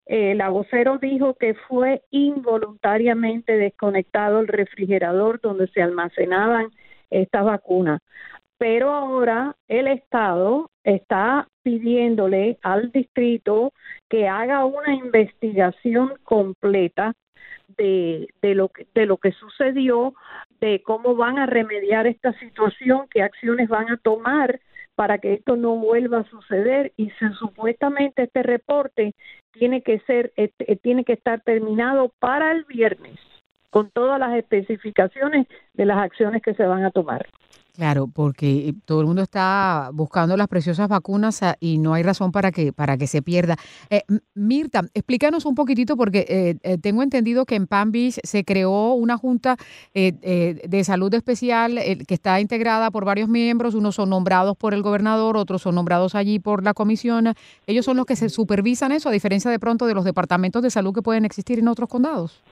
eh, 0.07 0.35
la 0.35 0.49
vocero 0.49 0.97
dijo 0.97 1.35
que 1.35 1.53
fue 1.53 2.01
involuntariamente 2.11 3.59
desconectado 3.59 4.41
el 4.41 4.49
refrigerador 4.49 5.43
donde 5.43 5.69
se 5.69 5.83
almacenaban 5.83 6.71
estas 7.11 7.45
vacunas 7.45 8.01
pero 8.61 8.91
ahora 8.91 9.57
el 9.69 9.87
Estado 9.87 10.71
está 10.85 11.49
pidiéndole 11.63 12.59
al 12.61 12.93
distrito 12.93 13.73
que 14.11 14.29
haga 14.29 14.67
una 14.67 14.93
investigación 14.93 16.13
completa 16.25 17.15
de, 17.79 18.29
de, 18.43 18.55
lo 18.55 18.69
que, 18.69 18.87
de 18.95 19.07
lo 19.07 19.17
que 19.17 19.33
sucedió, 19.33 20.13
de 20.61 20.83
cómo 20.83 21.17
van 21.17 21.39
a 21.39 21.47
remediar 21.47 22.07
esta 22.07 22.39
situación, 22.39 23.07
qué 23.11 23.23
acciones 23.23 23.71
van 23.71 23.91
a 23.91 23.97
tomar 23.97 24.61
para 24.95 25.17
que 25.17 25.33
esto 25.33 25.57
no 25.57 25.77
vuelva 25.77 26.19
a 26.19 26.29
suceder. 26.29 26.93
Y 26.99 27.11
supuestamente 27.39 28.25
este 28.25 28.43
reporte 28.43 29.15
tiene 29.53 29.81
que 29.81 30.01
ser 30.01 30.35
eh, 30.37 30.51
eh, 30.59 30.77
tiene 30.77 31.05
que 31.07 31.15
estar 31.15 31.41
terminado 31.41 32.13
para 32.19 32.53
el 32.53 32.65
viernes 32.65 33.19
con 33.71 33.91
todas 33.91 34.19
las 34.19 34.37
especificaciones 34.37 35.47
de 35.75 35.87
las 35.87 35.99
acciones 35.99 36.43
que 36.43 36.55
se 36.55 36.65
van 36.65 36.85
a 36.85 36.91
tomar. 36.91 37.27
Claro, 37.81 38.09
porque 38.09 38.75
todo 38.85 39.01
el 39.01 39.07
mundo 39.07 39.23
está 39.23 39.91
buscando 39.95 40.37
las 40.37 40.49
preciosas 40.49 40.89
vacunas 40.89 41.43
ah, 41.43 41.57
y 41.61 41.79
no 41.79 41.95
hay 41.95 42.03
razón 42.03 42.33
para 42.33 42.53
que, 42.53 42.75
para 42.75 42.99
que 42.99 43.07
se 43.07 43.23
pierda. 43.23 43.57
Eh, 43.89 44.03
Mirta, 44.35 44.83
explícanos 44.93 45.47
un 45.47 45.55
poquitito 45.55 45.97
porque 45.97 46.27
eh, 46.29 46.57
eh, 46.63 46.79
tengo 46.79 47.03
entendido 47.03 47.47
que 47.47 47.55
en 47.55 47.67
Palm 47.67 47.93
Beach 47.93 48.19
se 48.23 48.45
creó 48.45 48.93
una 48.93 49.17
junta 49.17 49.57
de 49.95 50.83
salud 50.85 51.13
especial 51.15 51.79
que 52.07 52.15
está 52.15 52.41
integrada 52.41 52.91
por 52.91 53.05
varios 53.05 53.31
miembros. 53.31 53.75
Unos 53.75 53.95
son 53.95 54.11
nombrados 54.11 54.57
por 54.57 54.75
el 54.75 54.83
gobernador, 54.83 55.37
otros 55.37 55.63
son 55.63 55.75
nombrados 55.75 56.15
allí 56.15 56.39
por 56.39 56.63
la 56.63 56.75
comisión. 56.75 57.33
Ellos 57.67 57.85
son 57.87 57.97
los 57.97 58.05
que 58.05 58.17
se 58.17 58.29
supervisan 58.29 58.93
eso, 58.93 59.09
a 59.09 59.13
diferencia 59.13 59.51
de 59.51 59.59
pronto 59.59 59.87
de 59.87 59.95
los 59.95 60.05
departamentos 60.05 60.63
de 60.63 60.71
salud 60.71 60.95
que 60.95 61.03
pueden 61.03 61.25
existir 61.25 61.59
en 61.59 61.69
otros 61.69 61.89
condados. 61.89 62.43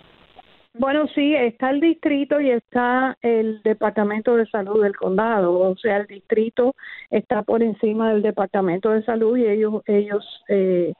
Bueno, 0.74 1.06
sí, 1.14 1.34
está 1.34 1.70
el 1.70 1.80
distrito 1.80 2.40
y 2.40 2.50
está 2.50 3.16
el 3.22 3.62
Departamento 3.62 4.36
de 4.36 4.46
Salud 4.46 4.82
del 4.82 4.96
condado, 4.96 5.58
o 5.58 5.76
sea, 5.76 5.98
el 5.98 6.06
distrito 6.06 6.76
está 7.10 7.42
por 7.42 7.62
encima 7.62 8.10
del 8.10 8.22
Departamento 8.22 8.90
de 8.90 9.02
Salud 9.02 9.36
y 9.38 9.46
ellos 9.46 9.82
ellos 9.86 10.24
eh, 10.48 10.92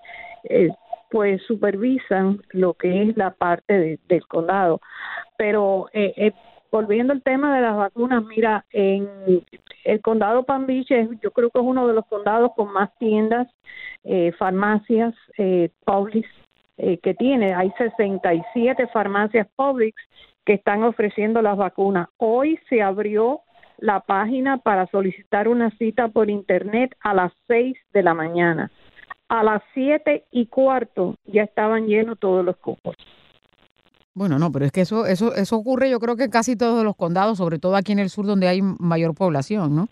eh, 0.45 0.71
pues 1.11 1.43
supervisan 1.43 2.43
lo 2.51 2.75
que 2.75 3.03
es 3.03 3.17
la 3.17 3.31
parte 3.33 3.99
del 4.09 4.27
condado. 4.27 4.81
Pero 5.37 5.89
eh, 5.93 6.33
volviendo 6.73 7.13
al 7.13 7.23
tema 7.23 7.55
de 7.55 7.63
las 7.63 7.77
vacunas, 7.77 8.25
mira, 8.25 8.65
en 8.73 9.09
el 9.85 10.01
condado 10.01 10.45
Palm 10.45 10.67
Beach 10.67 10.89
yo 11.23 11.31
creo 11.31 11.51
que 11.51 11.59
es 11.59 11.65
uno 11.65 11.87
de 11.87 11.95
los 11.95 12.07
condados 12.07 12.53
con 12.57 12.73
más 12.73 12.91
tiendas, 12.99 13.49
farmacias, 14.39 15.15
eh, 15.37 15.71
Publix 15.85 16.29
eh, 16.78 16.99
que 16.99 17.14
tiene. 17.14 17.54
Hay 17.54 17.73
67 17.76 18.87
farmacias 18.92 19.47
Publix 19.56 19.97
que 20.44 20.54
están 20.54 20.82
ofreciendo 20.85 21.42
las 21.42 21.56
vacunas. 21.56 22.08
Hoy 22.16 22.58
se 22.68 22.80
abrió 22.82 23.40
la 23.78 24.00
página 24.00 24.58
para 24.58 24.87
solicitar 24.87 25.49
una 25.49 25.70
cita 25.76 26.08
por 26.08 26.30
internet 26.30 26.97
a 27.00 27.14
las 27.14 27.32
6 27.49 27.76
de 27.92 28.02
la 28.02 28.14
mañana. 28.14 28.70
A 29.28 29.42
las 29.42 29.62
siete 29.75 30.25
y 30.30 30.47
cuarto 30.47 31.16
ya 31.26 31.42
estaban 31.42 31.87
llenos 31.87 32.18
todos 32.18 32.42
los 32.42 32.56
cupos. 32.56 32.97
Bueno, 34.14 34.38
no, 34.38 34.50
pero 34.50 34.64
es 34.64 34.73
que 34.73 34.80
eso, 34.80 35.04
eso, 35.04 35.35
eso 35.35 35.56
ocurre 35.56 35.90
yo 35.90 36.00
creo 36.00 36.16
que 36.16 36.25
en 36.25 36.30
casi 36.30 36.56
todos 36.56 36.82
los 36.82 36.97
condados, 36.97 37.38
sobre 37.38 37.58
todo 37.58 37.76
aquí 37.76 37.92
en 37.92 37.99
el 37.99 38.08
sur 38.08 38.25
donde 38.25 38.49
hay 38.49 38.62
mayor 38.62 39.14
población, 39.14 39.76
¿no? 39.76 39.88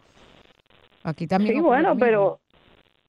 Aquí 1.05 1.27
también. 1.27 1.57
Sí, 1.57 1.61
bueno, 1.61 1.97
pero 1.99 2.41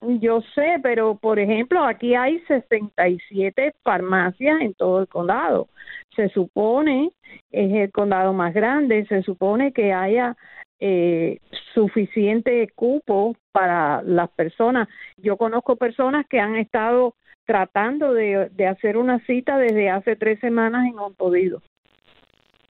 yo 0.02 0.42
sé, 0.54 0.80
pero 0.82 1.16
por 1.16 1.40
ejemplo, 1.40 1.84
aquí 1.84 2.16
hay 2.16 2.40
67 2.48 3.74
farmacias 3.84 4.62
en 4.62 4.74
todo 4.74 5.02
el 5.02 5.08
condado. 5.08 5.68
Se 6.16 6.30
supone, 6.30 7.12
es 7.52 7.74
el 7.74 7.92
condado 7.92 8.34
más 8.34 8.54
grande, 8.54 9.06
se 9.08 9.24
supone 9.24 9.72
que 9.72 9.94
haya 9.94 10.36
eh, 10.80 11.40
suficiente 11.74 12.70
cupo 12.76 13.36
para 13.52 14.02
las 14.04 14.30
personas. 14.30 14.88
Yo 15.18 15.38
conozco 15.38 15.76
personas 15.76 16.26
que 16.30 16.40
han 16.40 16.56
estado 16.56 17.16
tratando 17.46 18.14
de, 18.14 18.50
de 18.52 18.68
hacer 18.68 18.98
una 18.98 19.20
cita 19.26 19.58
desde 19.58 19.90
hace 19.90 20.16
tres 20.16 20.40
semanas 20.40 20.86
y 20.88 20.92
no 20.92 21.08
han 21.08 21.16
podido. 21.16 21.62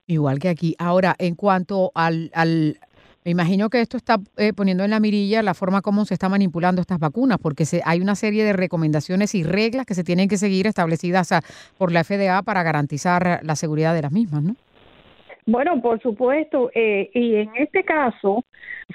Igual 0.06 0.40
que 0.40 0.48
aquí. 0.48 0.76
Ahora, 0.80 1.16
en 1.20 1.36
cuanto 1.36 1.92
al, 1.94 2.32
al, 2.34 2.80
me 3.28 3.32
imagino 3.32 3.70
que 3.70 3.82
esto 3.82 3.98
está 3.98 4.20
eh, 4.38 4.54
poniendo 4.54 4.86
en 4.86 4.92
la 4.92 5.02
mirilla 5.02 5.44
la 5.44 5.54
forma 5.54 5.82
como 5.82 6.06
se 6.06 6.14
está 6.14 6.30
manipulando 6.30 6.80
estas 6.80 6.98
vacunas, 6.98 7.38
porque 7.40 7.66
se, 7.66 7.82
hay 7.84 8.00
una 8.00 8.16
serie 8.16 8.46
de 8.46 8.54
recomendaciones 8.54 9.36
y 9.36 9.44
reglas 9.44 9.86
que 9.86 9.96
se 9.96 10.06
tienen 10.06 10.30
que 10.30 10.38
seguir 10.38 10.66
establecidas 10.66 11.34
ah, 11.34 11.42
por 11.78 11.92
la 11.92 12.06
FDA 12.06 12.42
para 12.44 12.64
garantizar 12.64 13.42
la 13.44 13.58
seguridad 13.58 13.94
de 13.94 14.04
las 14.04 14.14
mismas, 14.14 14.44
¿no? 14.44 14.56
Bueno, 15.46 15.82
por 15.82 16.02
supuesto, 16.02 16.72
eh, 16.74 17.10
y 17.14 17.36
en 17.36 17.50
este 17.58 17.84
caso 17.84 18.46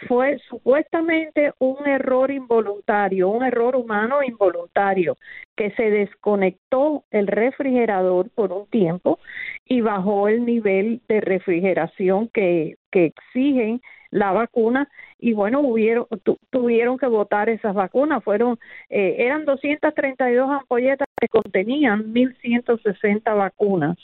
fue 0.09 0.39
supuestamente 0.49 1.53
un 1.59 1.87
error 1.87 2.31
involuntario, 2.31 3.29
un 3.29 3.45
error 3.45 3.77
humano 3.77 4.23
involuntario, 4.23 5.19
que 5.55 5.73
se 5.73 5.91
desconectó 5.91 7.05
el 7.11 7.27
refrigerador 7.27 8.31
por 8.31 8.51
un 8.51 8.67
tiempo 8.69 9.19
y 9.67 9.83
bajó 9.83 10.29
el 10.29 10.47
nivel 10.47 11.03
de 11.07 11.21
refrigeración 11.21 12.29
que 12.29 12.77
exigen 12.93 13.83
la 14.13 14.31
vacuna 14.31 14.89
y 15.19 15.33
bueno, 15.33 15.61
hubieron, 15.61 16.07
tuvieron 16.51 16.99
que 16.99 17.07
votar 17.07 17.49
esas 17.49 17.75
vacunas. 17.75 18.23
Fueron, 18.23 18.59
eh, 18.91 19.17
eran 19.19 19.45
232 19.45 20.51
ampolletas 20.51 21.09
que 21.21 21.29
contenían 21.29 22.13
1.160 22.13 23.35
vacunas. 23.37 23.97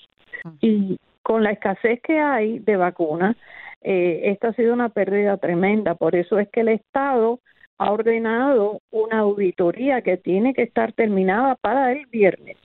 Y 0.61 0.99
con 1.23 1.43
la 1.43 1.51
escasez 1.51 2.01
que 2.03 2.19
hay 2.19 2.59
de 2.61 2.77
vacunas, 2.77 3.37
eh, 3.83 4.23
esta 4.25 4.49
ha 4.49 4.53
sido 4.55 4.73
una 4.73 4.89
pérdida 4.89 5.37
tremenda. 5.37 5.95
Por 5.95 6.17
eso 6.17 6.39
es 6.39 6.49
que 6.49 6.61
el 6.61 6.69
Estado 6.69 7.41
ha 7.77 7.93
ordenado 7.93 8.81
una 8.91 9.19
auditoría 9.19 10.03
que 10.03 10.17
tiene 10.17 10.55
que 10.55 10.63
estar 10.63 10.93
terminada 10.93 11.57
para 11.57 11.93
el 11.93 12.07
viernes. 12.07 12.57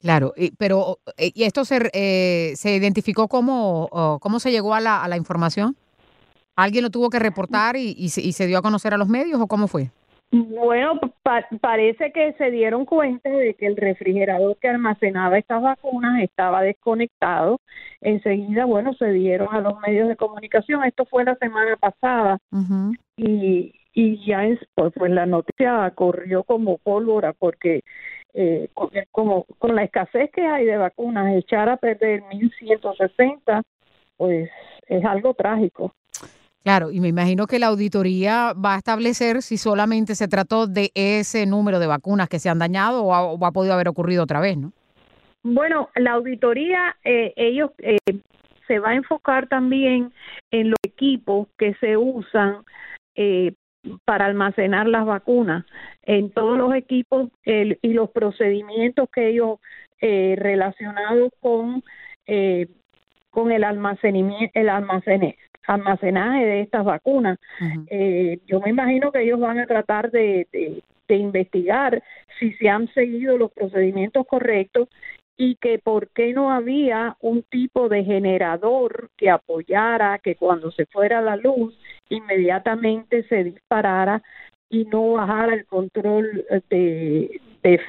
Claro, 0.00 0.32
pero 0.56 0.98
eh, 1.16 1.32
¿y 1.34 1.42
esto 1.42 1.64
se, 1.64 1.90
eh, 1.92 2.52
se 2.54 2.76
identificó 2.76 3.28
cómo, 3.28 3.88
cómo 4.20 4.38
se 4.38 4.52
llegó 4.52 4.74
a 4.74 4.80
la, 4.80 5.02
a 5.02 5.08
la 5.08 5.16
información? 5.16 5.76
¿Alguien 6.58 6.82
lo 6.82 6.90
tuvo 6.90 7.08
que 7.08 7.20
reportar 7.20 7.76
y, 7.76 8.08
se, 8.08 8.46
dio 8.48 8.58
a 8.58 8.62
conocer 8.62 8.92
a 8.92 8.98
los 8.98 9.06
medios 9.06 9.40
o 9.40 9.46
cómo 9.46 9.68
fue? 9.68 9.92
Bueno, 10.32 10.98
parece 11.60 12.10
que 12.10 12.32
se 12.32 12.50
dieron 12.50 12.84
cuenta 12.84 13.30
de 13.30 13.54
que 13.54 13.66
el 13.66 13.76
refrigerador 13.76 14.56
que 14.58 14.68
almacenaba 14.68 15.38
estas 15.38 15.62
vacunas 15.62 16.20
estaba 16.20 16.62
desconectado. 16.62 17.60
Enseguida, 18.00 18.64
bueno, 18.64 18.92
se 18.94 19.12
dieron 19.12 19.54
a 19.54 19.60
los 19.60 19.78
medios 19.86 20.08
de 20.08 20.16
comunicación. 20.16 20.82
Esto 20.82 21.06
fue 21.06 21.22
la 21.22 21.36
semana 21.36 21.76
pasada 21.76 22.38
y, 23.16 23.72
y 23.94 24.26
ya 24.26 24.44
es, 24.44 24.58
pues, 24.74 24.92
pues, 24.96 25.12
la 25.12 25.26
noticia 25.26 25.88
corrió 25.94 26.42
como 26.42 26.78
pólvora 26.78 27.34
porque 27.34 27.82
eh, 28.34 28.68
como 29.12 29.46
con 29.58 29.76
la 29.76 29.84
escasez 29.84 30.32
que 30.32 30.44
hay 30.44 30.64
de 30.64 30.76
vacunas, 30.76 31.36
echar 31.36 31.68
a 31.68 31.76
perder 31.76 32.24
1.160, 32.24 33.62
pues 34.16 34.50
es 34.88 35.04
algo 35.04 35.34
trágico. 35.34 35.94
Claro, 36.64 36.90
y 36.90 37.00
me 37.00 37.08
imagino 37.08 37.46
que 37.46 37.58
la 37.58 37.68
auditoría 37.68 38.52
va 38.52 38.74
a 38.74 38.78
establecer 38.78 39.42
si 39.42 39.56
solamente 39.56 40.14
se 40.14 40.28
trató 40.28 40.66
de 40.66 40.90
ese 40.94 41.46
número 41.46 41.78
de 41.78 41.86
vacunas 41.86 42.28
que 42.28 42.38
se 42.38 42.48
han 42.48 42.58
dañado 42.58 43.04
o 43.04 43.44
ha, 43.44 43.52
podido 43.52 43.74
haber 43.74 43.88
ocurrido 43.88 44.24
otra 44.24 44.40
vez, 44.40 44.58
¿no? 44.58 44.72
Bueno, 45.44 45.88
la 45.94 46.12
auditoría, 46.12 46.96
eh, 47.04 47.32
ellos 47.36 47.70
eh, 47.78 47.98
se 48.66 48.80
va 48.80 48.90
a 48.90 48.94
enfocar 48.96 49.48
también 49.48 50.12
en 50.50 50.70
los 50.70 50.78
equipos 50.82 51.46
que 51.56 51.74
se 51.74 51.96
usan 51.96 52.64
eh, 53.14 53.54
para 54.04 54.26
almacenar 54.26 54.88
las 54.88 55.06
vacunas, 55.06 55.64
en 56.02 56.30
todos 56.30 56.58
los 56.58 56.74
equipos 56.74 57.30
y 57.44 57.92
los 57.92 58.10
procedimientos 58.10 59.08
que 59.10 59.28
ellos 59.28 59.60
relacionados 60.00 61.30
con 61.40 61.82
con 63.30 63.52
el 63.52 63.62
almacenamiento, 63.62 64.50
el 64.58 64.68
almacenaje 64.68 65.47
almacenaje 65.68 66.44
de 66.44 66.60
estas 66.62 66.84
vacunas. 66.84 67.38
eh, 67.88 68.40
yo 68.46 68.60
me 68.60 68.70
imagino 68.70 69.12
que 69.12 69.22
ellos 69.22 69.38
van 69.38 69.58
a 69.58 69.66
tratar 69.66 70.10
de, 70.10 70.48
de, 70.52 70.82
investigar 71.16 72.02
si 72.38 72.52
se 72.54 72.68
han 72.68 72.86
seguido 72.92 73.38
los 73.38 73.50
procedimientos 73.50 74.26
correctos 74.26 74.88
y 75.38 75.54
que 75.54 75.78
por 75.78 76.08
qué 76.08 76.34
no 76.34 76.52
había 76.52 77.16
un 77.20 77.42
tipo 77.44 77.88
de 77.88 78.04
generador 78.04 79.08
que 79.16 79.30
apoyara 79.30 80.18
que 80.18 80.34
cuando 80.34 80.70
se 80.70 80.84
fuera 80.84 81.22
la 81.22 81.36
luz 81.36 81.78
inmediatamente 82.10 83.22
se 83.28 83.44
disparara 83.44 84.22
y 84.68 84.84
no 84.84 85.12
bajara 85.12 85.54
el 85.54 85.64
control 85.64 86.44
de, 86.68 87.40
de, 87.62 87.80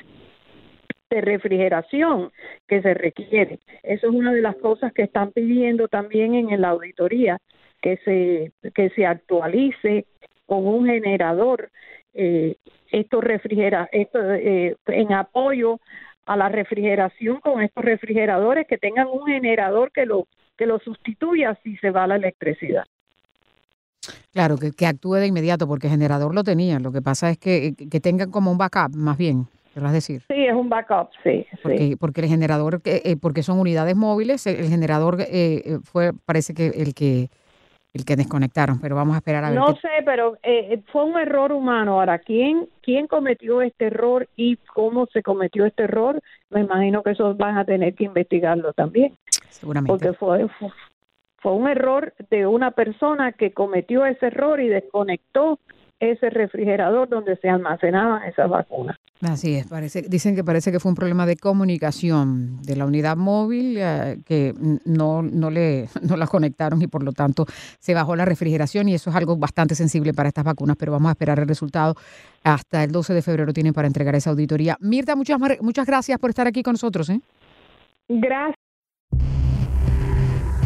de 1.10 1.22
refrigeración 1.22 2.32
que 2.68 2.82
se 2.82 2.94
requiere. 2.94 3.60
Eso 3.84 4.08
es 4.08 4.14
una 4.14 4.32
de 4.32 4.42
las 4.42 4.56
cosas 4.56 4.94
que 4.94 5.04
están 5.04 5.32
pidiendo 5.32 5.88
también 5.90 6.36
en 6.36 6.62
la 6.62 6.70
auditoría, 6.70 7.40
que 7.82 7.98
se, 7.98 8.52
que 8.72 8.90
se 8.92 9.06
actualice 9.06 10.06
con 10.46 10.66
un 10.66 10.86
generador 10.86 11.70
eh, 12.14 12.56
esto 12.92 13.22
refrigera 13.22 13.88
esto 13.92 14.20
eh, 14.34 14.76
en 14.88 15.14
apoyo 15.14 15.80
a 16.26 16.36
la 16.36 16.50
refrigeración 16.50 17.40
con 17.40 17.62
estos 17.62 17.84
refrigeradores 17.84 18.68
que 18.68 18.78
tengan 18.78 19.08
un 19.08 19.26
generador 19.26 19.92
que 19.92 20.06
lo 20.06 20.28
que 20.58 20.66
lo 20.66 20.80
sustituya 20.80 21.58
si 21.64 21.78
se 21.78 21.90
va 21.90 22.06
la 22.06 22.18
electricidad. 22.18 22.84
Claro, 24.34 24.58
que, 24.58 24.72
que 24.72 24.86
actúe 24.86 25.16
de 25.16 25.28
inmediato, 25.28 25.68
porque 25.68 25.88
el 25.88 25.92
generador 25.92 26.36
lo 26.36 26.44
tenía. 26.44 26.80
Lo 26.80 26.92
que 26.92 27.02
pasa 27.02 27.30
es 27.30 27.38
que, 27.38 27.74
que 27.90 28.00
tengan 28.02 28.30
como 28.30 28.52
un 28.52 28.58
backup, 28.58 28.94
más 28.94 29.18
bien, 29.18 29.48
querrás 29.74 29.94
decir. 29.94 30.22
Sí, 30.28 30.46
es 30.46 30.54
un 30.54 30.68
backup, 30.68 31.10
sí. 31.24 31.46
Porque, 31.64 31.78
sí. 31.78 31.96
porque 31.96 32.22
el 32.22 32.28
generador, 32.28 32.82
eh, 32.84 33.16
porque 33.22 33.42
son 33.42 33.58
unidades 33.58 33.96
móviles, 33.96 34.46
el, 34.48 34.58
el 34.58 34.68
generador 34.68 35.22
eh, 35.22 35.28
eh, 35.32 35.80
fue, 35.84 36.12
parece 36.26 36.54
que 36.54 36.68
el 36.68 36.94
que 36.94 37.30
el 37.94 38.06
que 38.06 38.16
desconectaron, 38.16 38.80
pero 38.80 38.96
vamos 38.96 39.16
a 39.16 39.18
esperar 39.18 39.44
a 39.44 39.50
ver. 39.50 39.58
No 39.60 39.74
qué- 39.74 39.82
sé, 39.82 39.90
pero 40.06 40.38
eh, 40.44 40.82
fue 40.92 41.04
un 41.06 41.18
error 41.20 41.52
humano. 41.52 42.00
Ahora, 42.00 42.20
¿quién, 42.20 42.68
¿quién 42.82 43.08
cometió 43.08 43.62
este 43.62 43.86
error 43.88 44.28
y 44.36 44.58
cómo 44.74 45.08
se 45.08 45.24
cometió 45.24 45.66
este 45.66 45.84
error? 45.84 46.22
Me 46.50 46.62
imagino 46.62 47.02
que 47.04 47.12
eso 47.12 47.34
van 47.36 47.58
a 47.58 47.66
tener 47.66 47.96
que 47.96 48.04
investigarlo 48.04 48.74
también. 48.74 49.18
seguramente. 49.50 49.92
porque 49.92 50.14
fue, 50.18 50.48
fue, 50.60 50.70
fue 51.38 51.52
un 51.54 51.68
error 51.68 52.14
de 52.30 52.46
una 52.46 52.72
persona 52.72 53.32
que 53.32 53.54
cometió 53.54 54.06
ese 54.06 54.28
error 54.28 54.60
y 54.60 54.68
desconectó 54.68 55.58
ese 56.00 56.30
refrigerador 56.30 57.10
donde 57.10 57.36
se 57.38 57.50
almacenaban 57.50 58.24
esas 58.24 58.50
vacunas. 58.50 58.96
Así 59.22 59.56
es, 59.56 59.68
parece, 59.68 60.04
dicen 60.04 60.34
que 60.34 60.46
parece 60.46 60.72
que 60.72 60.80
fue 60.80 60.92
un 60.92 60.96
problema 60.96 61.26
de 61.26 61.36
comunicación 61.36 62.62
de 62.62 62.78
la 62.78 62.86
unidad 62.86 63.18
móvil 63.18 63.76
eh, 63.78 64.18
que 64.26 64.54
no, 64.86 65.22
no, 65.22 65.50
le, 65.50 65.90
no 66.02 66.16
la 66.16 66.26
conectaron 66.26 66.82
y 66.82 66.88
por 66.88 67.04
lo 67.04 67.12
tanto 67.12 67.46
se 67.80 67.94
bajó 67.94 68.16
la 68.16 68.24
refrigeración 68.24 68.88
y 68.88 68.94
eso 68.94 69.10
es 69.10 69.16
algo 69.16 69.36
bastante 69.36 69.76
sensible 69.76 70.14
para 70.14 70.30
estas 70.30 70.46
vacunas, 70.46 70.78
pero 70.78 70.94
vamos 70.94 71.10
a 71.10 71.12
esperar 71.12 71.40
el 71.40 71.48
resultado. 71.48 71.96
Hasta 72.44 72.84
el 72.86 72.92
12 72.92 73.14
de 73.14 73.22
febrero 73.22 73.52
tienen 73.52 73.74
para 73.74 73.88
entregar 73.88 74.16
esa 74.16 74.30
auditoría. 74.30 74.78
Mirta, 74.80 75.18
muchas, 75.18 75.38
muchas 75.62 75.86
gracias 75.86 76.18
por 76.18 76.30
estar 76.30 76.48
aquí 76.48 76.64
con 76.64 76.74
nosotros. 76.74 77.10
¿eh? 77.10 77.20
Gracias. 78.08 78.69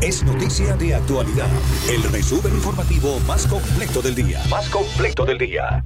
Es 0.04 0.22
noticia 0.22 0.76
de 0.76 0.96
actualidad. 0.96 1.48
El 1.90 2.04
resumen 2.12 2.54
informativo 2.54 3.22
más 3.22 3.48
completo 3.48 4.02
del 4.02 4.14
día. 4.14 4.42
Más 4.50 4.68
completo 4.68 5.24
del 5.24 5.38
día. 5.38 5.82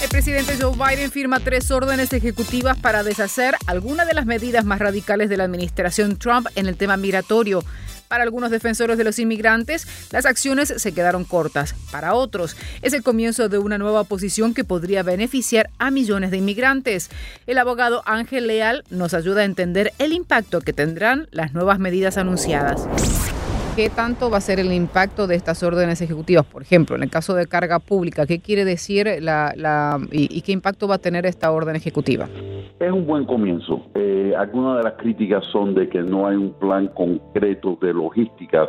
El 0.00 0.08
presidente 0.08 0.56
Joe 0.60 0.76
Biden 0.76 1.10
firma 1.10 1.40
tres 1.40 1.72
órdenes 1.72 2.12
ejecutivas 2.12 2.78
para 2.78 3.02
deshacer 3.02 3.56
algunas 3.66 4.06
de 4.06 4.14
las 4.14 4.26
medidas 4.26 4.64
más 4.64 4.78
radicales 4.78 5.28
de 5.28 5.36
la 5.36 5.42
administración 5.42 6.20
Trump 6.20 6.46
en 6.54 6.68
el 6.68 6.76
tema 6.76 6.96
migratorio. 6.96 7.64
Para 8.10 8.24
algunos 8.24 8.50
defensores 8.50 8.98
de 8.98 9.04
los 9.04 9.20
inmigrantes, 9.20 9.86
las 10.10 10.26
acciones 10.26 10.74
se 10.76 10.92
quedaron 10.92 11.22
cortas. 11.22 11.76
Para 11.92 12.14
otros, 12.14 12.56
es 12.82 12.92
el 12.92 13.04
comienzo 13.04 13.48
de 13.48 13.58
una 13.58 13.78
nueva 13.78 14.00
oposición 14.00 14.52
que 14.52 14.64
podría 14.64 15.04
beneficiar 15.04 15.70
a 15.78 15.92
millones 15.92 16.32
de 16.32 16.38
inmigrantes. 16.38 17.08
El 17.46 17.58
abogado 17.58 18.02
Ángel 18.06 18.48
Leal 18.48 18.82
nos 18.90 19.14
ayuda 19.14 19.42
a 19.42 19.44
entender 19.44 19.92
el 20.00 20.12
impacto 20.12 20.60
que 20.60 20.72
tendrán 20.72 21.28
las 21.30 21.54
nuevas 21.54 21.78
medidas 21.78 22.16
anunciadas. 22.16 22.84
¿Qué 23.76 23.88
tanto 23.88 24.30
va 24.30 24.38
a 24.38 24.40
ser 24.40 24.58
el 24.58 24.72
impacto 24.72 25.28
de 25.28 25.36
estas 25.36 25.62
órdenes 25.62 26.02
ejecutivas? 26.02 26.44
Por 26.44 26.60
ejemplo, 26.60 26.96
en 26.96 27.04
el 27.04 27.10
caso 27.10 27.34
de 27.34 27.46
carga 27.46 27.78
pública, 27.78 28.26
¿qué 28.26 28.40
quiere 28.40 28.64
decir 28.64 29.08
la, 29.20 29.52
la 29.56 29.98
y, 30.10 30.42
qué 30.42 30.50
impacto 30.50 30.88
va 30.88 30.96
a 30.96 30.98
tener 30.98 31.24
esta 31.24 31.52
orden 31.52 31.76
ejecutiva? 31.76 32.28
Es 32.80 32.90
un 32.90 33.06
buen 33.06 33.24
comienzo. 33.26 33.86
Eh, 33.94 34.34
algunas 34.36 34.78
de 34.78 34.82
las 34.82 34.94
críticas 34.94 35.44
son 35.52 35.74
de 35.74 35.88
que 35.88 36.02
no 36.02 36.26
hay 36.26 36.36
un 36.36 36.52
plan 36.54 36.88
concreto 36.88 37.78
de 37.80 37.94
logísticas, 37.94 38.68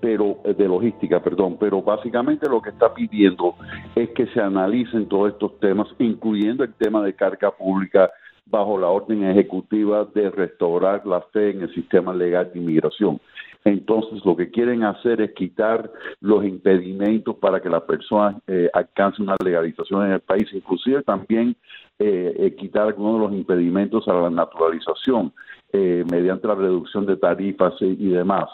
pero 0.00 0.38
eh, 0.44 0.52
de 0.52 0.68
logística, 0.68 1.22
perdón, 1.22 1.56
pero 1.58 1.80
básicamente 1.80 2.46
lo 2.48 2.60
que 2.60 2.70
está 2.70 2.92
pidiendo 2.92 3.54
es 3.94 4.10
que 4.10 4.26
se 4.26 4.40
analicen 4.40 5.08
todos 5.08 5.32
estos 5.32 5.58
temas, 5.58 5.88
incluyendo 5.98 6.64
el 6.64 6.74
tema 6.74 7.02
de 7.02 7.14
carga 7.14 7.50
pública 7.50 8.10
bajo 8.46 8.78
la 8.78 8.88
orden 8.88 9.24
ejecutiva 9.24 10.06
de 10.14 10.30
restaurar 10.30 11.06
la 11.06 11.22
fe 11.32 11.50
en 11.50 11.62
el 11.62 11.74
sistema 11.74 12.12
legal 12.12 12.50
de 12.52 12.60
inmigración. 12.60 13.20
Entonces, 13.64 14.24
lo 14.26 14.36
que 14.36 14.50
quieren 14.50 14.82
hacer 14.84 15.22
es 15.22 15.32
quitar 15.32 15.90
los 16.20 16.44
impedimentos 16.44 17.36
para 17.36 17.60
que 17.60 17.70
la 17.70 17.84
persona 17.86 18.38
eh, 18.46 18.68
alcance 18.74 19.22
una 19.22 19.36
legalización 19.42 20.06
en 20.06 20.12
el 20.12 20.20
país, 20.20 20.46
inclusive 20.52 21.02
también 21.02 21.56
eh, 21.98 22.34
eh, 22.38 22.54
quitar 22.56 22.88
algunos 22.88 23.14
de 23.14 23.26
los 23.26 23.32
impedimentos 23.32 24.06
a 24.08 24.12
la 24.12 24.28
naturalización 24.28 25.32
eh, 25.72 26.04
mediante 26.10 26.46
la 26.46 26.56
reducción 26.56 27.06
de 27.06 27.16
tarifas 27.16 27.74
y, 27.80 27.86
y 27.98 28.08
demás. 28.10 28.44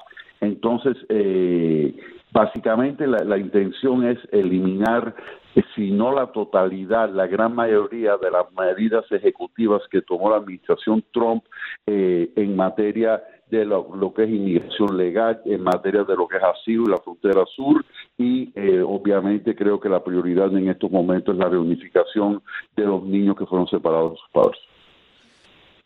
Entonces, 0.40 0.96
eh, 1.08 1.94
básicamente 2.32 3.06
la, 3.06 3.24
la 3.24 3.36
intención 3.36 4.06
es 4.06 4.18
eliminar, 4.30 5.02
eh, 5.08 5.14
si 5.74 5.90
no 5.90 6.12
la 6.12 6.26
totalidad, 6.32 7.10
la 7.10 7.26
gran 7.26 7.54
mayoría 7.54 8.16
de 8.16 8.30
las 8.30 8.46
medidas 8.52 9.04
ejecutivas 9.10 9.82
que 9.90 10.02
tomó 10.02 10.30
la 10.30 10.36
administración 10.36 11.04
Trump 11.12 11.44
eh, 11.86 12.32
en 12.36 12.56
materia 12.56 13.22
de 13.50 13.64
lo, 13.64 13.94
lo, 13.94 14.14
que 14.14 14.24
es 14.24 14.30
inmigración 14.30 14.96
legal, 14.96 15.40
en 15.44 15.62
materia 15.62 16.04
de 16.04 16.14
lo 16.14 16.28
que 16.28 16.36
es 16.36 16.42
asilo 16.42 16.84
y 16.84 16.90
la 16.90 16.98
frontera 16.98 17.44
sur, 17.56 17.84
y 18.16 18.52
eh, 18.54 18.80
obviamente 18.80 19.56
creo 19.56 19.80
que 19.80 19.88
la 19.88 20.04
prioridad 20.04 20.56
en 20.56 20.68
estos 20.68 20.90
momentos 20.90 21.34
es 21.34 21.38
la 21.40 21.48
reunificación 21.48 22.42
de 22.76 22.84
los 22.84 23.02
niños 23.02 23.36
que 23.36 23.46
fueron 23.46 23.66
separados 23.66 24.12
de 24.12 24.18
sus 24.18 24.30
padres. 24.32 24.60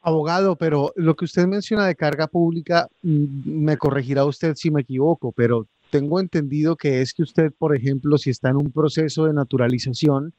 Abogado, 0.02 0.56
pero 0.56 0.92
lo 0.96 1.14
que 1.14 1.24
usted 1.24 1.46
menciona 1.46 1.86
de 1.86 1.94
carga 1.94 2.26
pública, 2.26 2.86
mm, 3.02 3.64
me 3.64 3.78
corregirá 3.78 4.26
usted 4.26 4.54
si 4.54 4.70
me 4.70 4.82
equivoco, 4.82 5.32
pero 5.32 5.66
tengo 5.90 6.20
entendido 6.20 6.76
que 6.76 7.00
es 7.00 7.12
que 7.12 7.22
usted, 7.22 7.52
por 7.56 7.74
ejemplo, 7.76 8.18
si 8.18 8.30
está 8.30 8.50
en 8.50 8.56
un 8.56 8.72
proceso 8.72 9.26
de 9.26 9.32
naturalización 9.32 10.32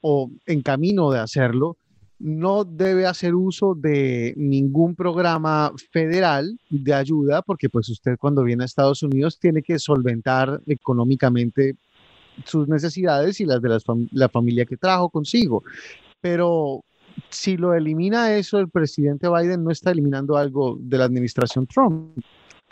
o 0.00 0.30
en 0.46 0.62
camino 0.62 1.10
de 1.10 1.20
hacerlo, 1.20 1.76
no 2.18 2.64
debe 2.64 3.06
hacer 3.06 3.34
uso 3.34 3.74
de 3.74 4.32
ningún 4.36 4.94
programa 4.94 5.72
federal 5.90 6.56
de 6.70 6.94
ayuda, 6.94 7.42
porque 7.42 7.68
pues 7.68 7.88
usted 7.88 8.16
cuando 8.16 8.44
viene 8.44 8.62
a 8.62 8.66
Estados 8.66 9.02
Unidos 9.02 9.40
tiene 9.40 9.60
que 9.60 9.78
solventar 9.78 10.62
económicamente 10.66 11.74
sus 12.44 12.68
necesidades 12.68 13.40
y 13.40 13.44
las 13.44 13.60
de 13.60 13.68
las 13.68 13.84
la 14.12 14.28
familia 14.28 14.64
que 14.64 14.76
trajo 14.76 15.10
consigo. 15.10 15.64
Pero 16.20 16.84
si 17.28 17.56
lo 17.56 17.74
elimina 17.74 18.36
eso, 18.36 18.58
el 18.58 18.68
presidente 18.68 19.28
Biden 19.28 19.64
no 19.64 19.70
está 19.70 19.90
eliminando 19.90 20.36
algo 20.36 20.78
de 20.80 20.98
la 20.98 21.04
administración 21.04 21.66
Trump. 21.66 22.18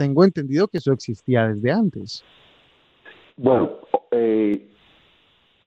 Tengo 0.01 0.25
entendido 0.25 0.67
que 0.67 0.79
eso 0.79 0.95
existía 0.95 1.49
desde 1.49 1.71
antes. 1.71 2.25
Bueno, 3.37 3.81
eh, 4.13 4.67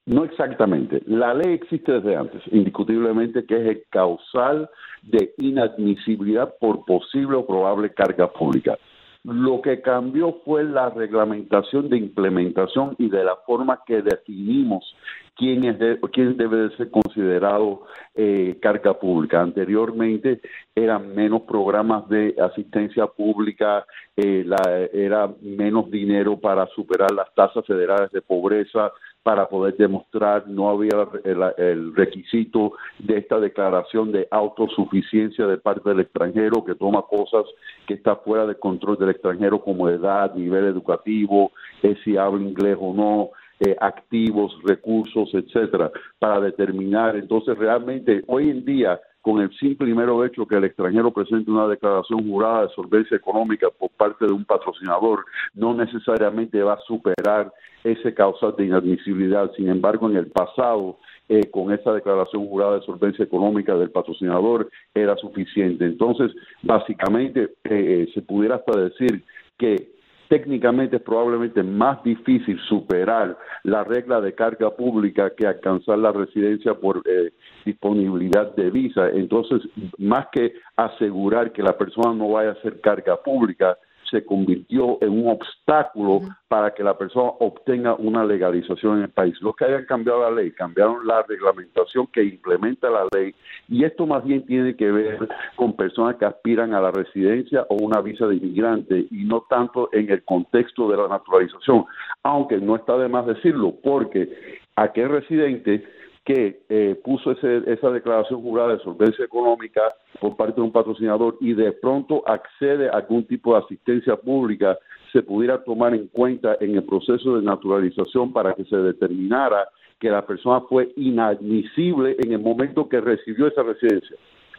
no 0.07 0.23
exactamente. 0.23 1.03
La 1.05 1.35
ley 1.35 1.53
existe 1.53 1.91
desde 1.91 2.15
antes, 2.15 2.41
indiscutiblemente 2.51 3.45
que 3.45 3.61
es 3.61 3.67
el 3.67 3.83
causal 3.91 4.71
de 5.03 5.35
inadmisibilidad 5.37 6.51
por 6.59 6.83
posible 6.83 7.35
o 7.37 7.45
probable 7.45 7.93
carga 7.93 8.27
pública. 8.33 8.75
Lo 9.23 9.61
que 9.61 9.81
cambió 9.81 10.41
fue 10.43 10.65
la 10.65 10.89
reglamentación 10.89 11.89
de 11.89 11.97
implementación 11.97 12.95
y 12.97 13.09
de 13.09 13.23
la 13.23 13.37
forma 13.45 13.79
que 13.85 14.01
definimos 14.01 14.95
quién, 15.35 15.63
es 15.63 15.79
de, 15.79 15.99
quién 16.11 16.35
debe 16.35 16.57
de 16.57 16.75
ser 16.75 16.91
considerado 16.91 17.83
eh, 18.15 18.57
carga 18.61 18.99
pública. 18.99 19.41
Anteriormente 19.41 20.41
eran 20.75 21.15
menos 21.15 21.43
programas 21.43 22.07
de 22.09 22.35
asistencia 22.37 23.07
pública, 23.07 23.85
eh, 24.17 24.43
la, 24.45 24.89
era 24.91 25.31
menos 25.41 25.89
dinero 25.89 26.37
para 26.37 26.67
superar 26.67 27.11
las 27.11 27.33
tasas 27.33 27.65
federales 27.65 28.11
de 28.11 28.21
pobreza, 28.21 28.91
para 29.23 29.47
poder 29.47 29.77
demostrar, 29.77 30.47
no 30.47 30.69
había 30.69 31.07
el, 31.23 31.95
requisito 31.95 32.73
de 32.99 33.17
esta 33.17 33.39
declaración 33.39 34.11
de 34.11 34.27
autosuficiencia 34.29 35.47
de 35.47 35.57
parte 35.57 35.89
del 35.89 36.01
extranjero 36.01 36.63
que 36.65 36.75
toma 36.75 37.01
cosas 37.03 37.45
que 37.87 37.93
está 37.93 38.17
fuera 38.17 38.45
del 38.45 38.59
control 38.59 38.97
del 38.97 39.11
extranjero 39.11 39.61
como 39.61 39.89
edad, 39.89 40.35
nivel 40.35 40.65
educativo, 40.65 41.53
eh, 41.81 41.95
si 42.03 42.17
habla 42.17 42.43
inglés 42.43 42.77
o 42.79 42.93
no, 42.93 43.29
eh, 43.61 43.77
activos, 43.79 44.57
recursos, 44.63 45.33
etcétera, 45.33 45.89
para 46.19 46.41
determinar. 46.41 47.15
Entonces, 47.15 47.57
realmente, 47.57 48.23
hoy 48.27 48.49
en 48.49 48.65
día, 48.65 48.99
con 49.23 49.39
el 49.39 49.49
simple 49.57 49.89
y 49.89 49.93
mero 49.93 50.25
hecho 50.25 50.45
que 50.45 50.57
el 50.57 50.65
extranjero 50.65 51.09
presente 51.11 51.49
una 51.49 51.65
declaración 51.65 52.29
jurada 52.29 52.63
de 52.63 52.73
solvencia 52.73 53.15
económica 53.15 53.69
por 53.69 53.89
parte 53.91 54.25
de 54.25 54.33
un 54.33 54.43
patrocinador, 54.43 55.23
no 55.53 55.73
necesariamente 55.73 56.61
va 56.61 56.73
a 56.73 56.81
superar 56.81 57.51
ese 57.85 58.13
causal 58.13 58.53
de 58.57 58.65
inadmisibilidad. 58.65 59.49
Sin 59.55 59.69
embargo, 59.69 60.09
en 60.09 60.17
el 60.17 60.27
pasado, 60.27 60.97
eh, 61.29 61.49
con 61.51 61.71
esa 61.71 61.93
declaración 61.93 62.45
jurada 62.47 62.75
de 62.75 62.85
solvencia 62.85 63.23
económica 63.23 63.75
del 63.75 63.91
patrocinador, 63.91 64.69
era 64.93 65.15
suficiente. 65.15 65.85
Entonces, 65.85 66.29
básicamente, 66.61 67.53
eh, 67.63 68.09
se 68.13 68.21
pudiera 68.23 68.55
hasta 68.55 68.77
decir 68.77 69.23
que 69.57 69.92
técnicamente 70.33 70.95
es 70.95 71.03
probablemente 71.03 71.61
más 71.61 72.03
difícil 72.03 72.59
superar 72.67 73.37
la 73.61 73.83
regla 73.83 74.19
de 74.19 74.33
carga 74.33 74.71
pública 74.71 75.31
que 75.37 75.45
alcanzar 75.45 75.99
la 75.99 76.11
residencia 76.11 76.73
por 76.73 77.03
eh, 77.05 77.33
disponibilidad 77.63 78.55
de 78.55 78.71
visa. 78.71 79.09
Entonces, 79.09 79.61
más 79.99 80.25
que 80.31 80.55
asegurar 80.75 81.51
que 81.51 81.61
la 81.61 81.77
persona 81.77 82.15
no 82.15 82.29
vaya 82.29 82.49
a 82.49 82.53
hacer 82.53 82.81
carga 82.81 83.21
pública, 83.21 83.77
se 84.13 84.23
convirtió 84.23 84.99
en 85.01 85.09
un 85.09 85.31
obstáculo 85.31 86.21
para 86.47 86.71
que 86.71 86.83
la 86.83 86.95
persona 86.95 87.31
obtenga 87.39 87.95
una 87.95 88.23
legalización 88.23 88.97
en 88.97 89.03
el 89.05 89.09
país. 89.09 89.35
Los 89.41 89.55
que 89.55 89.65
hayan 89.65 89.85
cambiado 89.85 90.21
la 90.21 90.29
ley, 90.29 90.51
cambiaron 90.51 91.05
la 91.07 91.23
reglamentación 91.23 92.05
que 92.07 92.23
implementa 92.23 92.91
la 92.91 93.07
ley 93.11 93.33
y 93.67 93.83
esto 93.83 94.05
más 94.05 94.23
bien 94.23 94.45
tiene 94.45 94.75
que 94.75 94.91
ver 94.91 95.27
con 95.55 95.75
personas 95.75 96.17
que 96.17 96.25
aspiran 96.25 96.75
a 96.75 96.81
la 96.81 96.91
residencia 96.91 97.65
o 97.69 97.75
una 97.75 98.01
visa 98.01 98.27
de 98.27 98.35
inmigrante 98.35 99.07
y 99.09 99.25
no 99.25 99.41
tanto 99.49 99.89
en 99.91 100.11
el 100.11 100.23
contexto 100.23 100.87
de 100.91 100.97
la 100.97 101.07
naturalización, 101.07 101.85
aunque 102.21 102.57
no 102.57 102.75
está 102.75 102.95
de 102.99 103.09
más 103.09 103.25
decirlo, 103.25 103.73
porque 103.83 104.61
aquel 104.75 105.09
residente 105.09 105.83
que 106.23 106.63
eh, 106.69 106.99
puso 107.03 107.31
ese, 107.31 107.63
esa 107.71 107.89
declaración 107.89 108.41
jurada 108.41 108.73
de 108.75 108.83
solvencia 108.83 109.25
económica 109.25 109.81
por 110.19 110.37
parte 110.37 110.55
de 110.55 110.61
un 110.61 110.71
patrocinador 110.71 111.37
y 111.41 111.53
de 111.53 111.73
pronto 111.73 112.23
accede 112.25 112.87
a 112.89 112.97
algún 112.97 113.25
tipo 113.25 113.53
de 113.53 113.59
asistencia 113.59 114.15
pública, 114.15 114.77
se 115.11 115.21
pudiera 115.21 115.63
tomar 115.63 115.93
en 115.93 116.07
cuenta 116.07 116.57
en 116.61 116.75
el 116.75 116.83
proceso 116.83 117.35
de 117.35 117.43
naturalización 117.43 118.31
para 118.31 118.53
que 118.53 118.63
se 118.65 118.77
determinara 118.77 119.67
que 119.99 120.09
la 120.09 120.25
persona 120.25 120.61
fue 120.61 120.91
inadmisible 120.95 122.15
en 122.19 122.31
el 122.31 122.39
momento 122.39 122.87
que 122.87 123.01
recibió 123.01 123.47
esa 123.47 123.63
residencia 123.63 124.17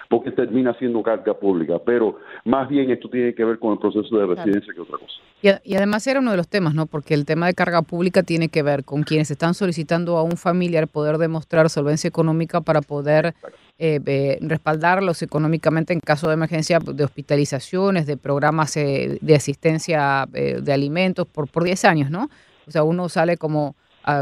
porque 0.09 0.31
termina 0.31 0.75
siendo 0.79 1.03
carga 1.03 1.35
pública, 1.35 1.79
pero 1.85 2.19
más 2.45 2.69
bien 2.69 2.91
esto 2.91 3.09
tiene 3.09 3.35
que 3.35 3.45
ver 3.45 3.59
con 3.59 3.73
el 3.73 3.79
proceso 3.79 4.17
de 4.17 4.27
residencia 4.27 4.73
que 4.73 4.81
otra 4.81 4.99
cosa. 4.99 5.61
Y, 5.65 5.75
además 5.77 6.07
era 6.07 6.21
uno 6.21 6.31
de 6.31 6.39
los 6.39 6.49
temas, 6.49 6.75
¿no? 6.75 6.87
Porque 6.87 7.13
el 7.13 7.27
tema 7.27 7.47
de 7.47 7.55
carga 7.55 7.83
pública 7.83 8.23
tiene 8.23 8.49
que 8.49 8.63
ver 8.63 8.85
con 8.85 9.03
quienes 9.03 9.31
están 9.31 9.53
solicitando 9.53 10.17
a 10.17 10.23
un 10.23 10.39
familiar 10.39 10.89
poder 10.89 11.19
demostrar 11.19 11.69
solvencia 11.69 12.09
económica 12.09 12.63
para 12.63 12.81
poder 12.81 13.35
eh, 13.79 14.39
respaldarlos 14.41 15.21
económicamente 15.23 15.93
en 15.93 16.01
caso 16.01 16.29
de 16.29 16.35
emergencia 16.35 16.79
de 16.79 17.05
hospitalizaciones, 17.05 18.07
de 18.07 18.17
programas 18.17 18.77
eh, 18.77 19.19
de 19.21 19.35
asistencia 19.35 20.27
eh, 20.33 20.61
de 20.63 20.73
alimentos 20.73 21.27
por, 21.27 21.49
por 21.49 21.65
10 21.65 21.85
años, 21.85 22.11
¿no? 22.11 22.31
O 22.67 22.71
sea, 22.71 22.83
uno 22.83 23.09
sale 23.11 23.37
como 23.37 23.77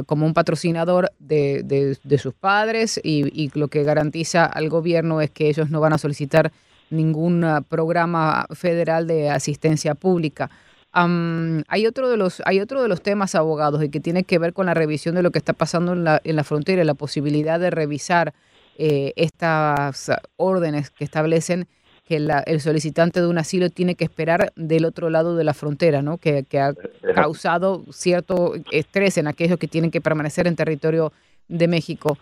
como 0.07 0.27
un 0.27 0.35
patrocinador 0.35 1.11
de, 1.19 1.63
de, 2.03 2.19
sus 2.19 2.35
padres 2.35 3.01
y, 3.03 3.51
lo 3.59 3.69
que 3.69 3.83
garantiza 3.83 4.45
al 4.45 4.69
gobierno 4.69 5.21
es 5.21 5.31
que 5.31 5.49
ellos 5.49 5.71
no 5.71 5.81
van 5.81 5.93
a 5.93 5.99
solicitar 5.99 6.53
ningún 6.91 7.43
ah, 7.43 7.63
programa 7.63 8.47
federal 8.53 9.07
de 9.07 9.31
asistencia 9.31 9.95
pública. 9.95 10.51
hay, 10.93 11.87
otro 11.87 12.09
de 12.09 12.17
los, 12.17 12.43
hay 12.45 12.61
otro 12.61 12.83
de 12.83 12.89
los 12.89 13.03
temas, 13.03 13.35
abogados, 13.35 13.83
y 13.83 13.89
que 13.89 13.99
tiene 13.99 14.25
que 14.25 14.39
ver 14.39 14.53
con 14.53 14.67
la 14.67 14.75
revisión 14.75 15.15
de 15.15 15.23
lo 15.23 15.31
que 15.31 15.39
está 15.39 15.53
pasando 15.53 15.95
en 15.95 16.05
la, 16.05 16.21
en 16.23 16.37
la 16.37 16.45
frontera 16.45 16.83
y 16.83 16.85
la 16.85 16.95
posibilidad 16.95 17.59
de 17.59 17.71
revisar 17.71 18.35
eh, 18.79 19.13
estas 19.17 20.13
órdenes 20.37 20.91
que 20.91 21.05
establecen 21.05 21.67
que 22.05 22.17
el 22.17 22.61
solicitante 22.61 23.21
de 23.21 23.29
un 23.29 23.39
asilo 23.39 23.71
tiene 23.71 23.95
que 23.95 24.05
esperar 24.05 24.53
del 24.57 24.85
otro 24.85 25.09
lado 25.09 25.37
de 25.37 25.45
la 25.45 25.55
frontera, 25.55 26.03
¿no? 26.03 26.19
Que, 26.19 26.45
ha 26.59 26.75
causado 27.15 27.83
cierto 27.91 28.55
estrés 28.71 29.19
en 29.19 29.29
aquellos 29.29 29.59
que 29.59 29.69
tienen 29.69 29.91
que 29.91 30.01
permanecer 30.01 30.47
en 30.47 30.57
territorio 30.57 31.13
de 31.49 31.69
México. 31.69 32.19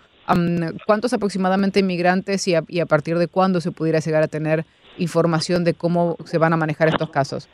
¿Cuántos 0.86 1.12
aproximadamente 1.12 1.80
inmigrantes 1.80 2.46
y 2.46 2.54
a, 2.54 2.62
y 2.68 2.80
a, 2.80 2.86
partir 2.86 3.18
de 3.18 3.26
cuándo 3.26 3.60
se 3.60 3.72
pudiera 3.72 4.00
llegar 4.00 4.22
a 4.22 4.28
tener 4.28 4.64
información 4.98 5.64
de 5.64 5.74
cómo 5.74 6.16
se 6.24 6.38
van 6.38 6.52
a 6.52 6.56
manejar 6.56 6.88
estos 6.88 7.10
casos? 7.10 7.48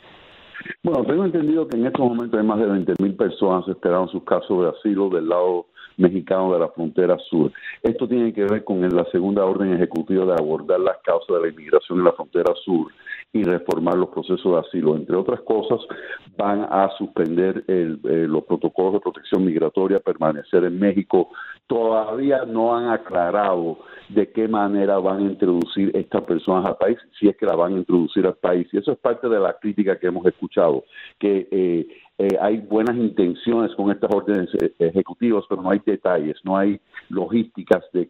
Bueno, 0.83 1.05
tengo 1.05 1.25
entendido 1.25 1.67
que 1.67 1.77
en 1.77 1.85
estos 1.85 2.01
momentos 2.01 2.39
hay 2.39 2.45
más 2.45 2.59
de 2.59 2.65
20.000 2.67 3.17
personas 3.17 3.67
esperando 3.67 4.07
sus 4.09 4.23
casos 4.23 4.63
de 4.63 4.69
asilo 4.77 5.09
del 5.09 5.29
lado 5.29 5.67
mexicano 5.97 6.53
de 6.53 6.59
la 6.59 6.69
frontera 6.69 7.17
sur. 7.29 7.51
Esto 7.83 8.07
tiene 8.07 8.33
que 8.33 8.45
ver 8.45 8.63
con 8.63 8.81
la 8.81 9.05
segunda 9.05 9.45
orden 9.45 9.73
ejecutiva 9.73 10.25
de 10.25 10.33
abordar 10.33 10.79
las 10.79 10.97
causas 11.03 11.35
de 11.35 11.41
la 11.41 11.49
inmigración 11.49 11.99
en 11.99 12.05
la 12.05 12.13
frontera 12.13 12.53
sur 12.63 12.91
y 13.33 13.43
reformar 13.43 13.97
los 13.97 14.09
procesos 14.09 14.51
de 14.53 14.59
asilo. 14.59 14.95
Entre 14.95 15.15
otras 15.15 15.41
cosas, 15.41 15.79
van 16.37 16.61
a 16.69 16.89
suspender 16.97 17.63
eh, 17.67 17.97
los 18.03 18.43
protocolos 18.45 18.93
de 18.93 18.99
protección 18.99 19.43
migratoria, 19.43 19.99
permanecer 19.99 20.63
en 20.63 20.79
México. 20.79 21.29
Todavía 21.67 22.45
no 22.45 22.75
han 22.75 22.89
aclarado 22.89 23.79
de 24.09 24.31
qué 24.31 24.47
manera 24.47 24.97
van 24.99 25.19
a 25.19 25.31
introducir 25.31 25.91
estas 25.95 26.23
personas 26.23 26.65
al 26.65 26.77
país, 26.77 26.97
si 27.19 27.27
es 27.27 27.35
que 27.35 27.45
la 27.45 27.55
van 27.55 27.73
a 27.73 27.77
introducir 27.77 28.25
al 28.25 28.35
país. 28.35 28.67
Y 28.71 28.77
eso 28.77 28.93
es 28.93 28.97
parte 28.99 29.27
de 29.27 29.39
la 29.39 29.57
crítica 29.59 29.99
que 29.99 30.07
hemos 30.07 30.25
escuchado, 30.25 30.85
que 31.19 31.47
eh, 31.51 31.87
eh, 32.19 32.35
hay 32.41 32.57
buenas 32.57 32.97
intenciones 32.97 33.75
con 33.75 33.91
estas 33.91 34.09
órdenes 34.11 34.49
eh, 34.55 34.73
ejecutivas, 34.79 35.43
pero 35.47 35.61
no 35.61 35.69
hay 35.69 35.81
detalles, 35.85 36.37
no 36.43 36.57
hay 36.57 36.79
logísticas 37.09 37.83
de, 37.93 38.09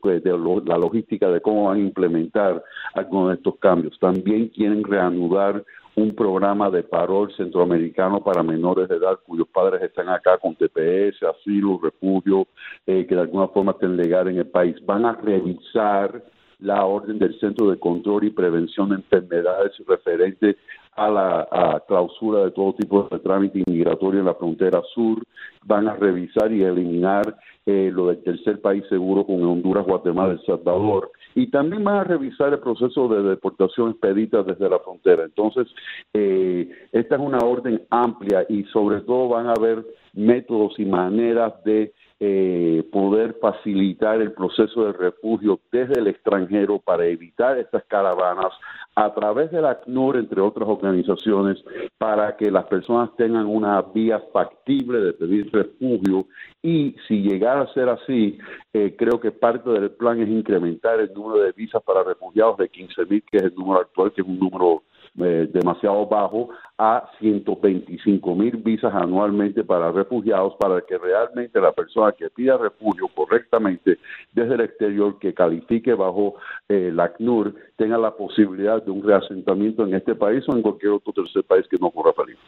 la 0.66 0.78
logística 0.78 1.30
de 1.30 1.42
cómo 1.42 1.66
van 1.66 1.78
a 1.78 1.82
implementar 1.82 2.64
algunos 2.94 3.30
de 3.30 3.36
estos 3.36 3.58
cambios. 3.58 4.00
También 4.00 4.48
quieren 4.48 4.84
reanudar 4.86 5.64
un 5.96 6.16
programa 6.16 6.70
de 6.70 6.84
parol 6.84 7.34
centroamericano 7.36 8.24
para 8.24 8.44
menores 8.44 8.88
de 8.88 8.96
edad 8.96 9.20
cuyos 9.26 9.48
padres 9.50 9.82
están 9.82 10.08
acá 10.08 10.38
con 10.38 10.56
TPS, 10.56 11.24
asilo, 11.24 11.80
refugio, 11.82 12.48
eh, 12.86 13.06
que 13.08 13.16
de 13.16 13.22
alguna 13.22 13.48
forma 13.50 13.74
estén 13.74 13.98
legal 13.98 14.30
en 14.30 14.38
el 14.38 14.48
país. 14.48 14.76
Van 14.86 15.06
a 15.06 15.14
revisar 15.14 16.24
la 16.60 16.86
orden 16.86 17.20
del 17.20 17.38
Centro 17.40 17.70
de 17.70 17.80
Control 17.80 18.24
y 18.24 18.30
Prevención 18.30 18.90
de 18.90 18.96
Enfermedades 18.96 19.74
referente 19.86 20.58
a 20.98 21.10
la 21.10 21.84
clausura 21.88 22.44
de 22.44 22.52
todo 22.52 22.74
tipo 22.74 23.08
de 23.10 23.20
trámite 23.20 23.64
inmigratorio 23.66 24.20
en 24.20 24.26
la 24.26 24.34
frontera 24.34 24.82
sur, 24.94 25.24
van 25.64 25.88
a 25.88 25.96
revisar 25.96 26.52
y 26.52 26.64
eliminar 26.64 27.38
eh, 27.66 27.92
lo 27.94 28.08
del 28.08 28.24
tercer 28.24 28.62
país 28.62 28.84
seguro 28.90 29.26
con 29.26 29.44
Honduras, 29.44 29.86
Guatemala, 29.86 30.34
El 30.34 30.46
Salvador, 30.46 31.12
y 31.36 31.52
también 31.52 31.84
van 31.84 31.98
a 31.98 32.04
revisar 32.04 32.52
el 32.54 32.60
proceso 32.60 33.08
de 33.10 33.22
deportación 33.22 33.92
expedita 33.92 34.42
desde 34.42 34.70
la 34.70 34.80
frontera. 34.80 35.26
Entonces, 35.26 35.68
eh, 36.14 36.70
esta 36.92 37.16
es 37.16 37.22
una 37.22 37.40
orden 37.40 37.82
amplia 37.90 38.46
y 38.50 38.64
sobre 38.66 39.02
todo 39.02 39.30
van 39.30 39.48
a 39.48 39.54
haber 39.54 39.86
métodos 40.14 40.80
y 40.80 40.86
maneras 40.86 41.64
de 41.64 41.94
eh, 42.20 42.84
poder 42.92 43.38
facilitar 43.40 44.20
el 44.22 44.32
proceso 44.32 44.86
de 44.86 44.94
refugio 44.94 45.60
desde 45.72 46.00
el 46.00 46.08
extranjero 46.08 46.80
para 46.80 47.06
evitar 47.06 47.60
estas 47.60 47.84
caravanas 47.86 48.54
a 48.96 49.14
través 49.14 49.52
de 49.52 49.62
la 49.62 49.72
ACNUR, 49.72 50.18
entre 50.18 50.42
otras 50.42 50.68
organizaciones, 50.68 51.64
para 52.00 52.36
que 52.36 52.50
las 52.50 52.66
personas 52.66 53.16
tengan 53.16 53.46
una 53.46 53.80
vía 53.84 54.20
factible 54.34 55.00
de 55.00 55.14
pedir 55.14 55.52
refugio. 55.54 56.26
Y 56.64 56.96
si 57.08 57.22
llegara 57.22 57.62
a 57.62 57.74
ser 57.74 57.90
así, 57.90 58.40
eh, 58.74 58.96
creo 58.98 59.20
que 59.20 59.32
parte 59.32 59.70
del 59.70 59.92
plan 59.92 60.20
es 60.20 60.28
incrementar 60.28 61.00
el 61.00 61.14
número 61.14 61.44
de 61.44 61.52
visas 61.52 61.84
para 61.84 62.04
refugiados 62.04 62.58
de 62.58 62.72
15.000, 62.72 63.24
que 63.30 63.38
es 63.38 63.44
el 63.44 63.56
número 63.56 63.82
actual, 63.82 64.12
que 64.12 64.22
es 64.22 64.28
un 64.28 64.40
número 64.40 64.82
eh, 65.18 65.50
demasiado 65.52 66.06
bajo 66.06 66.50
a 66.78 67.10
125 67.20 68.36
mil 68.36 68.58
visas 68.58 68.94
anualmente 68.94 69.64
para 69.64 69.92
refugiados 69.92 70.54
para 70.60 70.82
que 70.82 70.98
realmente 70.98 71.60
la 71.60 71.72
persona 71.72 72.12
que 72.12 72.30
pida 72.30 72.58
refugio 72.58 73.08
correctamente 73.08 73.98
desde 74.34 74.54
el 74.56 74.62
exterior 74.62 75.18
que 75.20 75.34
califique 75.34 75.94
bajo 75.94 76.36
eh, 76.70 76.92
la 76.94 77.06
ACNUR 77.06 77.56
tenga 77.78 77.98
la 77.98 78.16
posibilidad 78.16 78.84
de 78.84 78.92
un 78.92 79.04
reasentamiento 79.04 79.84
en 79.84 79.96
este 79.96 80.14
país 80.14 80.44
o 80.48 80.56
en 80.56 80.62
cualquier 80.62 80.94
otro 80.94 81.14
tercer 81.14 81.44
país 81.44 81.68
que 81.68 81.78
no 81.78 81.90
corra 81.90 82.14
peligro. 82.14 82.42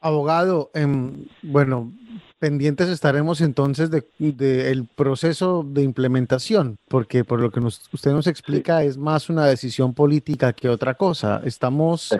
Abogado, 0.00 0.70
em, 0.74 1.26
bueno, 1.42 1.92
pendientes 2.38 2.88
estaremos 2.88 3.42
entonces 3.42 3.90
del 3.90 4.04
de, 4.18 4.86
proceso 4.96 5.62
de 5.62 5.82
implementación, 5.82 6.78
porque 6.88 7.22
por 7.22 7.40
lo 7.40 7.50
que 7.50 7.60
usted 7.60 8.10
nos 8.10 8.26
explica 8.26 8.82
es 8.82 8.96
más 8.96 9.28
una 9.28 9.44
decisión 9.44 9.92
política 9.92 10.54
que 10.54 10.70
otra 10.70 10.94
cosa. 10.94 11.42
Estamos 11.44 12.10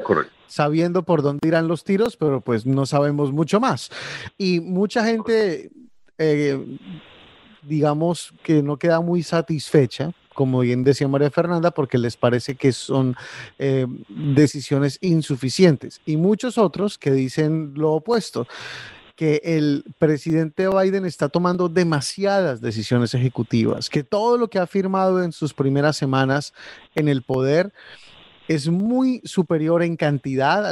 sabiendo 0.47 1.05
por 1.05 1.23
dónde 1.23 1.49
irán 1.49 1.69
los 1.69 1.83
tiros, 1.83 2.17
pero 2.19 2.43
pues 2.43 2.67
no 2.67 2.85
sabemos 2.85 3.33
mucho 3.33 3.61
más. 3.61 3.91
Y 4.37 4.61
mucha 4.61 5.05
gente, 5.05 5.71
eh, 6.19 6.79
digamos 7.63 8.33
que 8.43 8.63
no 8.63 8.79
queda 8.79 9.01
muy 9.01 9.23
satisfecha 9.23 10.13
como 10.35 10.61
bien 10.61 10.85
decía 10.85 11.07
María 11.07 11.31
Fernanda, 11.31 11.71
porque 11.71 11.99
les 11.99 12.17
parece 12.17 12.55
que 12.55 12.73
son 12.73 13.15
eh, 13.59 13.87
decisiones 14.09 14.97
insuficientes. 15.03 16.01
Y 16.07 16.17
muchos 16.17 16.57
otros 16.57 16.97
que 16.97 17.11
dicen 17.11 17.73
lo 17.75 17.93
opuesto 17.93 18.47
que 19.17 19.43
el 19.45 19.85
presidente 19.99 20.67
Biden 20.67 21.05
está 21.05 21.29
tomando 21.29 21.69
demasiadas 21.69 22.63
decisiones 22.63 23.13
ejecutivas, 23.13 23.91
que 23.91 24.03
todo 24.03 24.39
lo 24.39 24.49
que 24.49 24.59
ha 24.59 24.67
firmado 24.67 25.23
en 25.23 25.33
sus 25.33 25.53
primeras 25.53 25.99
semanas 25.99 26.55
en 26.95 27.07
el 27.07 27.21
poder 27.21 27.71
es 28.51 28.69
muy 28.69 29.21
superior 29.23 29.81
en 29.81 29.95
cantidad 29.95 30.67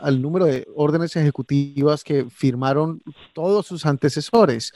al 0.00 0.22
número 0.22 0.46
de 0.46 0.66
órdenes 0.74 1.14
ejecutivas 1.14 2.02
que 2.02 2.24
firmaron 2.30 3.02
todos 3.34 3.66
sus 3.66 3.84
antecesores. 3.84 4.72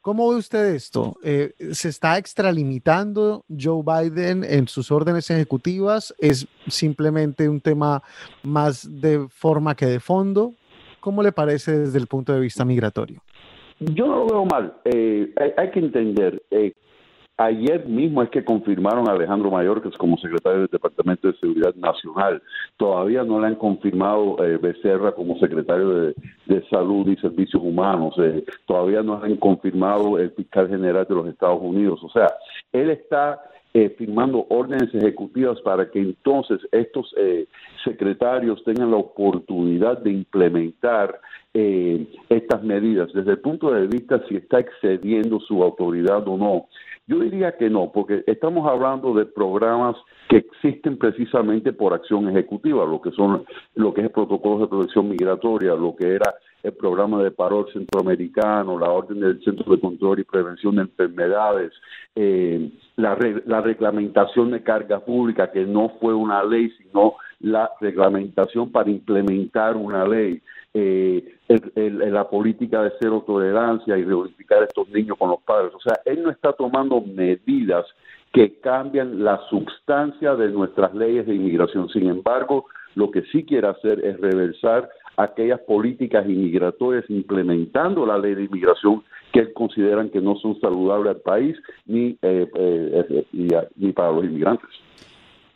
¿Cómo 0.00 0.30
ve 0.30 0.36
usted 0.36 0.74
esto? 0.74 1.18
Eh, 1.22 1.52
¿Se 1.72 1.90
está 1.90 2.16
extralimitando 2.16 3.44
Joe 3.50 3.82
Biden 3.84 4.44
en 4.44 4.66
sus 4.66 4.90
órdenes 4.90 5.30
ejecutivas? 5.30 6.14
¿Es 6.18 6.48
simplemente 6.68 7.46
un 7.50 7.60
tema 7.60 8.02
más 8.42 8.88
de 9.02 9.26
forma 9.28 9.74
que 9.74 9.84
de 9.84 10.00
fondo? 10.00 10.54
¿Cómo 11.00 11.22
le 11.22 11.32
parece 11.32 11.80
desde 11.80 11.98
el 11.98 12.06
punto 12.06 12.32
de 12.32 12.40
vista 12.40 12.64
migratorio? 12.64 13.20
Yo 13.78 14.06
no 14.06 14.24
lo 14.24 14.26
veo 14.26 14.44
mal. 14.46 14.72
Eh, 14.86 15.34
hay, 15.54 15.70
que 15.70 15.80
entender, 15.80 16.42
eh, 16.50 16.72
Ayer 17.40 17.86
mismo 17.86 18.22
es 18.22 18.28
que 18.28 18.44
confirmaron 18.44 19.08
a 19.08 19.12
Alejandro 19.12 19.50
Mayorkas 19.50 19.96
como 19.96 20.18
secretario 20.18 20.58
del 20.58 20.68
Departamento 20.68 21.26
de 21.26 21.38
Seguridad 21.38 21.74
Nacional. 21.74 22.42
Todavía 22.76 23.24
no 23.24 23.40
le 23.40 23.46
han 23.46 23.54
confirmado 23.54 24.44
eh, 24.44 24.58
Becerra 24.58 25.12
como 25.12 25.38
secretario 25.38 25.88
de, 25.88 26.14
Salud 26.68 27.08
y 27.08 27.16
Servicios 27.16 27.62
Humanos. 27.62 28.14
Eh, 28.18 28.44
todavía 28.66 29.02
no 29.02 29.22
han 29.22 29.36
confirmado 29.36 30.18
el 30.18 30.32
fiscal 30.32 30.68
general 30.68 31.06
de 31.08 31.14
los 31.14 31.28
Estados 31.28 31.62
Unidos. 31.62 32.00
O 32.02 32.10
sea, 32.10 32.30
él 32.74 32.90
está 32.90 33.40
eh, 33.72 33.88
firmando 33.96 34.44
órdenes 34.50 34.94
ejecutivas 34.94 35.58
para 35.62 35.90
que 35.90 35.98
entonces 35.98 36.60
estos 36.72 37.10
eh, 37.16 37.46
secretarios 37.82 38.62
tengan 38.64 38.90
la 38.90 38.98
oportunidad 38.98 39.96
de 39.96 40.10
implementar 40.10 41.18
estas 41.52 42.62
medidas 42.62 43.12
desde 43.12 43.32
el 43.32 43.40
punto 43.40 43.72
de 43.72 43.88
vista 43.88 44.22
si 44.28 44.36
está 44.36 44.60
excediendo 44.60 45.40
su 45.40 45.64
autoridad 45.64 46.28
o 46.28 46.36
no. 46.36 46.68
Yo 47.10 47.18
diría 47.18 47.56
que 47.56 47.68
no, 47.68 47.90
porque 47.90 48.22
estamos 48.28 48.70
hablando 48.70 49.12
de 49.12 49.26
programas 49.26 49.96
que 50.28 50.36
existen 50.36 50.96
precisamente 50.96 51.72
por 51.72 51.92
acción 51.92 52.28
ejecutiva, 52.28 52.84
lo 52.86 53.00
que 53.00 53.10
son 53.10 53.44
lo 53.74 53.92
que 53.92 54.02
es 54.02 54.06
el 54.06 54.12
protocolo 54.12 54.60
de 54.60 54.68
protección 54.68 55.08
migratoria, 55.08 55.74
lo 55.74 55.96
que 55.96 56.14
era 56.14 56.32
el 56.62 56.72
programa 56.72 57.20
de 57.20 57.32
paro 57.32 57.66
centroamericano, 57.72 58.78
la 58.78 58.90
orden 58.90 59.18
del 59.18 59.42
Centro 59.42 59.74
de 59.74 59.80
Control 59.80 60.20
y 60.20 60.24
Prevención 60.24 60.76
de 60.76 60.82
Enfermedades, 60.82 61.72
eh, 62.14 62.70
la, 62.94 63.18
la 63.44 63.60
reglamentación 63.60 64.52
de 64.52 64.62
carga 64.62 65.00
pública, 65.00 65.50
que 65.50 65.64
no 65.64 65.88
fue 66.00 66.14
una 66.14 66.44
ley, 66.44 66.70
sino 66.78 67.14
la 67.40 67.72
reglamentación 67.80 68.70
para 68.70 68.88
implementar 68.88 69.76
una 69.76 70.06
ley, 70.06 70.40
eh, 70.72 71.36
la 71.78 72.28
política 72.28 72.82
de 72.82 72.92
cero 73.00 73.24
tolerancia 73.26 73.98
y 73.98 74.04
reunificar 74.04 74.62
a 74.62 74.66
estos 74.66 74.88
niños 74.90 75.18
con 75.18 75.30
los 75.30 75.40
padres. 75.42 75.74
O 75.74 75.80
sea, 75.80 76.00
él 76.04 76.22
no 76.22 76.30
está 76.30 76.52
tomando 76.52 77.00
medidas 77.00 77.86
que 78.32 78.60
cambian 78.60 79.24
la 79.24 79.40
sustancia 79.48 80.36
de 80.36 80.48
nuestras 80.50 80.94
leyes 80.94 81.26
de 81.26 81.34
inmigración. 81.34 81.88
Sin 81.88 82.08
embargo, 82.08 82.66
lo 82.94 83.10
que 83.10 83.22
sí 83.32 83.44
quiere 83.44 83.66
hacer 83.66 84.04
es 84.04 84.20
reversar 84.20 84.88
aquellas 85.16 85.60
políticas 85.60 86.24
inmigratorias 86.26 87.04
implementando 87.08 88.06
la 88.06 88.18
ley 88.18 88.34
de 88.34 88.44
inmigración 88.44 89.02
que 89.32 89.52
consideran 89.52 90.10
que 90.10 90.20
no 90.20 90.36
son 90.36 90.58
saludables 90.60 91.16
al 91.16 91.20
país 91.20 91.56
ni, 91.86 92.16
eh, 92.22 92.48
eh, 92.54 93.24
ni 93.76 93.92
para 93.92 94.12
los 94.12 94.24
inmigrantes. 94.24 94.68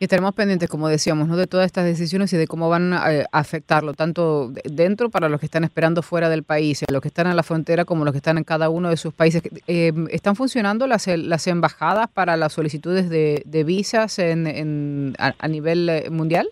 Estaremos 0.04 0.34
pendientes, 0.34 0.68
como 0.68 0.88
decíamos, 0.88 1.28
¿no? 1.28 1.36
de 1.36 1.46
todas 1.46 1.64
estas 1.64 1.86
decisiones 1.86 2.30
y 2.34 2.36
de 2.36 2.46
cómo 2.46 2.68
van 2.68 2.92
a 2.92 3.06
afectarlo, 3.32 3.94
tanto 3.94 4.50
dentro 4.64 5.08
para 5.08 5.30
los 5.30 5.40
que 5.40 5.46
están 5.46 5.64
esperando 5.64 6.02
fuera 6.02 6.28
del 6.28 6.42
país, 6.42 6.84
los 6.92 7.00
que 7.00 7.08
están 7.08 7.26
en 7.26 7.36
la 7.36 7.42
frontera 7.42 7.86
como 7.86 8.04
los 8.04 8.12
que 8.12 8.18
están 8.18 8.36
en 8.36 8.44
cada 8.44 8.68
uno 8.68 8.90
de 8.90 8.98
sus 8.98 9.14
países. 9.14 9.42
Eh, 9.66 9.92
¿Están 10.10 10.36
funcionando 10.36 10.86
las, 10.86 11.06
las 11.06 11.46
embajadas 11.46 12.08
para 12.08 12.36
las 12.36 12.52
solicitudes 12.52 13.08
de, 13.08 13.64
visas 13.64 14.18
en, 14.18 15.14
a, 15.18 15.48
nivel 15.48 15.90
mundial? 16.10 16.48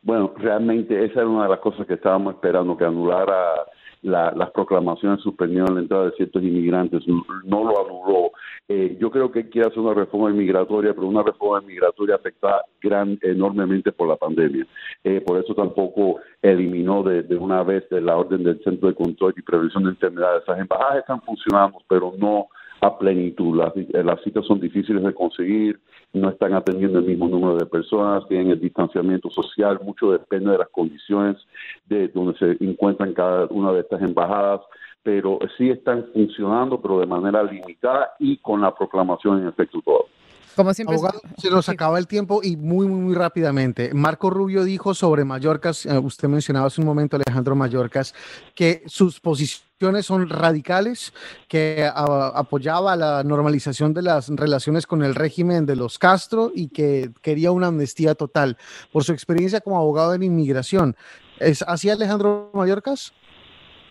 Bueno, 0.00 0.32
realmente 0.38 1.04
esa 1.04 1.20
era 1.20 1.28
una 1.28 1.42
de 1.42 1.50
las 1.50 1.60
cosas 1.60 1.86
que 1.86 1.94
estábamos 1.94 2.34
esperando, 2.34 2.78
que 2.78 2.84
anulara 2.84 3.66
las 4.02 4.50
proclamaciones 4.50 5.20
suspendieron 5.22 5.74
la 5.74 5.80
entrada 5.80 6.06
de 6.06 6.12
ciertos 6.12 6.42
inmigrantes, 6.42 7.02
no 7.06 7.64
lo 7.64 7.84
anuló. 7.84 8.32
Eh, 8.68 8.96
yo 9.00 9.10
creo 9.10 9.32
que 9.32 9.48
quiere 9.48 9.68
hacer 9.68 9.80
una 9.80 9.94
reforma 9.94 10.30
inmigratoria, 10.30 10.92
pero 10.92 11.06
una 11.06 11.22
reforma 11.22 11.62
inmigratoria 11.62 12.16
afectada 12.16 12.64
gran, 12.82 13.18
enormemente 13.22 13.92
por 13.92 14.08
la 14.08 14.16
pandemia. 14.16 14.66
Eh, 15.04 15.22
por 15.22 15.38
eso 15.38 15.54
tampoco 15.54 16.16
eliminó 16.42 17.02
de, 17.02 17.22
de, 17.22 17.36
una 17.36 17.62
vez 17.62 17.88
de 17.88 18.00
la 18.00 18.16
orden 18.16 18.44
del 18.44 18.62
Centro 18.62 18.88
de 18.88 18.94
Control 18.94 19.34
y 19.36 19.42
Prevención 19.42 19.84
de 19.84 19.90
Enfermedades. 19.90 20.44
Las 20.46 20.58
embajadas 20.58 20.98
están 20.98 21.22
funcionando, 21.22 21.78
pero 21.88 22.12
no 22.18 22.48
a 22.80 22.98
plenitud. 22.98 23.56
Las, 23.56 23.76
eh, 23.76 24.02
las 24.04 24.20
citas 24.22 24.46
son 24.46 24.60
difíciles 24.60 25.02
de 25.02 25.14
conseguir, 25.14 25.80
no 26.12 26.30
están 26.30 26.54
atendiendo 26.54 26.98
el 26.98 27.04
mismo 27.04 27.28
número 27.28 27.56
de 27.56 27.66
personas, 27.66 28.26
tienen 28.28 28.50
el 28.50 28.60
distanciamiento 28.60 29.30
social, 29.30 29.80
mucho 29.82 30.12
depende 30.12 30.52
de 30.52 30.58
las 30.58 30.68
condiciones 30.68 31.36
de 31.86 32.08
donde 32.08 32.38
se 32.38 32.64
encuentran 32.64 33.12
cada 33.12 33.46
una 33.46 33.72
de 33.72 33.80
estas 33.80 34.02
embajadas, 34.02 34.60
pero 35.02 35.38
sí 35.56 35.70
están 35.70 36.06
funcionando, 36.12 36.80
pero 36.80 37.00
de 37.00 37.06
manera 37.06 37.42
limitada 37.42 38.10
y 38.18 38.36
con 38.38 38.60
la 38.60 38.74
proclamación 38.74 39.42
en 39.42 39.48
efecto 39.48 39.80
todo. 39.84 40.06
Como 40.56 40.74
siempre, 40.74 40.96
Abogado, 40.96 41.20
se 41.36 41.50
nos 41.50 41.68
acaba 41.68 41.98
el 41.98 42.06
tiempo 42.06 42.40
y 42.42 42.56
muy, 42.56 42.86
muy, 42.86 43.00
muy 43.00 43.14
rápidamente. 43.14 43.92
Marco 43.94 44.30
Rubio 44.30 44.64
dijo 44.64 44.94
sobre 44.94 45.24
Mallorcas, 45.24 45.86
eh, 45.86 45.98
usted 45.98 46.28
mencionaba 46.28 46.66
hace 46.66 46.80
un 46.80 46.86
momento, 46.86 47.16
Alejandro 47.16 47.54
Mallorcas, 47.54 48.14
que 48.54 48.82
sus 48.86 49.20
posiciones 49.20 50.06
son 50.06 50.28
radicales, 50.28 51.12
que 51.46 51.88
apoyaba 51.94 52.96
la 52.96 53.22
normalización 53.22 53.94
de 53.94 54.02
las 54.02 54.28
relaciones 54.28 54.86
con 54.86 55.04
el 55.04 55.14
régimen 55.14 55.66
de 55.66 55.76
los 55.76 55.98
Castro 55.98 56.50
y 56.54 56.68
que 56.68 57.10
quería 57.22 57.52
una 57.52 57.68
amnistía 57.68 58.14
total. 58.14 58.56
Por 58.92 59.04
su 59.04 59.12
experiencia 59.12 59.60
como 59.60 59.78
abogado 59.78 60.14
en 60.14 60.24
inmigración, 60.24 60.96
¿es 61.38 61.62
así 61.62 61.90
Alejandro 61.90 62.50
Mallorcas? 62.54 63.12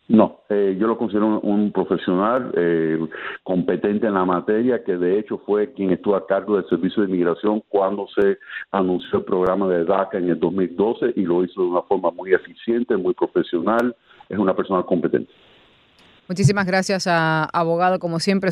No, 0.10 0.40
eh, 0.48 0.78
yo 0.80 0.88
lo 0.88 0.98
considero 0.98 1.42
un, 1.42 1.72
profesional 1.74 2.54
eh, 2.56 2.98
competente 3.44 4.08
en 4.08 4.14
la 4.14 4.24
materia, 4.24 4.82
que 4.84 4.96
de 4.96 5.20
hecho 5.20 5.38
fue 5.46 5.74
quien 5.74 5.92
estuvo 5.92 6.16
a 6.16 6.26
cargo 6.26 6.56
del 6.56 6.68
Servicio 6.70 7.04
de 7.04 7.10
Inmigración 7.10 7.62
cuando 7.68 8.08
se 8.16 8.38
anunció 8.72 9.20
el 9.20 9.26
programa 9.26 9.68
de 9.68 9.84
DACA 9.84 10.18
en 10.20 10.30
el 10.30 10.40
2012 10.40 11.14
y 11.16 11.24
lo 11.24 11.44
hizo 11.44 11.62
de 11.62 11.68
una 11.68 11.82
forma 11.82 12.12
muy 12.12 12.34
eficiente, 12.34 12.96
muy 12.96 13.14
profesional. 13.14 13.94
Es 14.30 14.38
una 14.38 14.56
persona 14.56 14.84
competente. 14.84 15.30
Muchísimas 16.30 16.66
gracias, 16.66 17.06
a 17.08 17.44
abogado. 17.46 18.00
Como 18.00 18.20
siempre, 18.20 18.52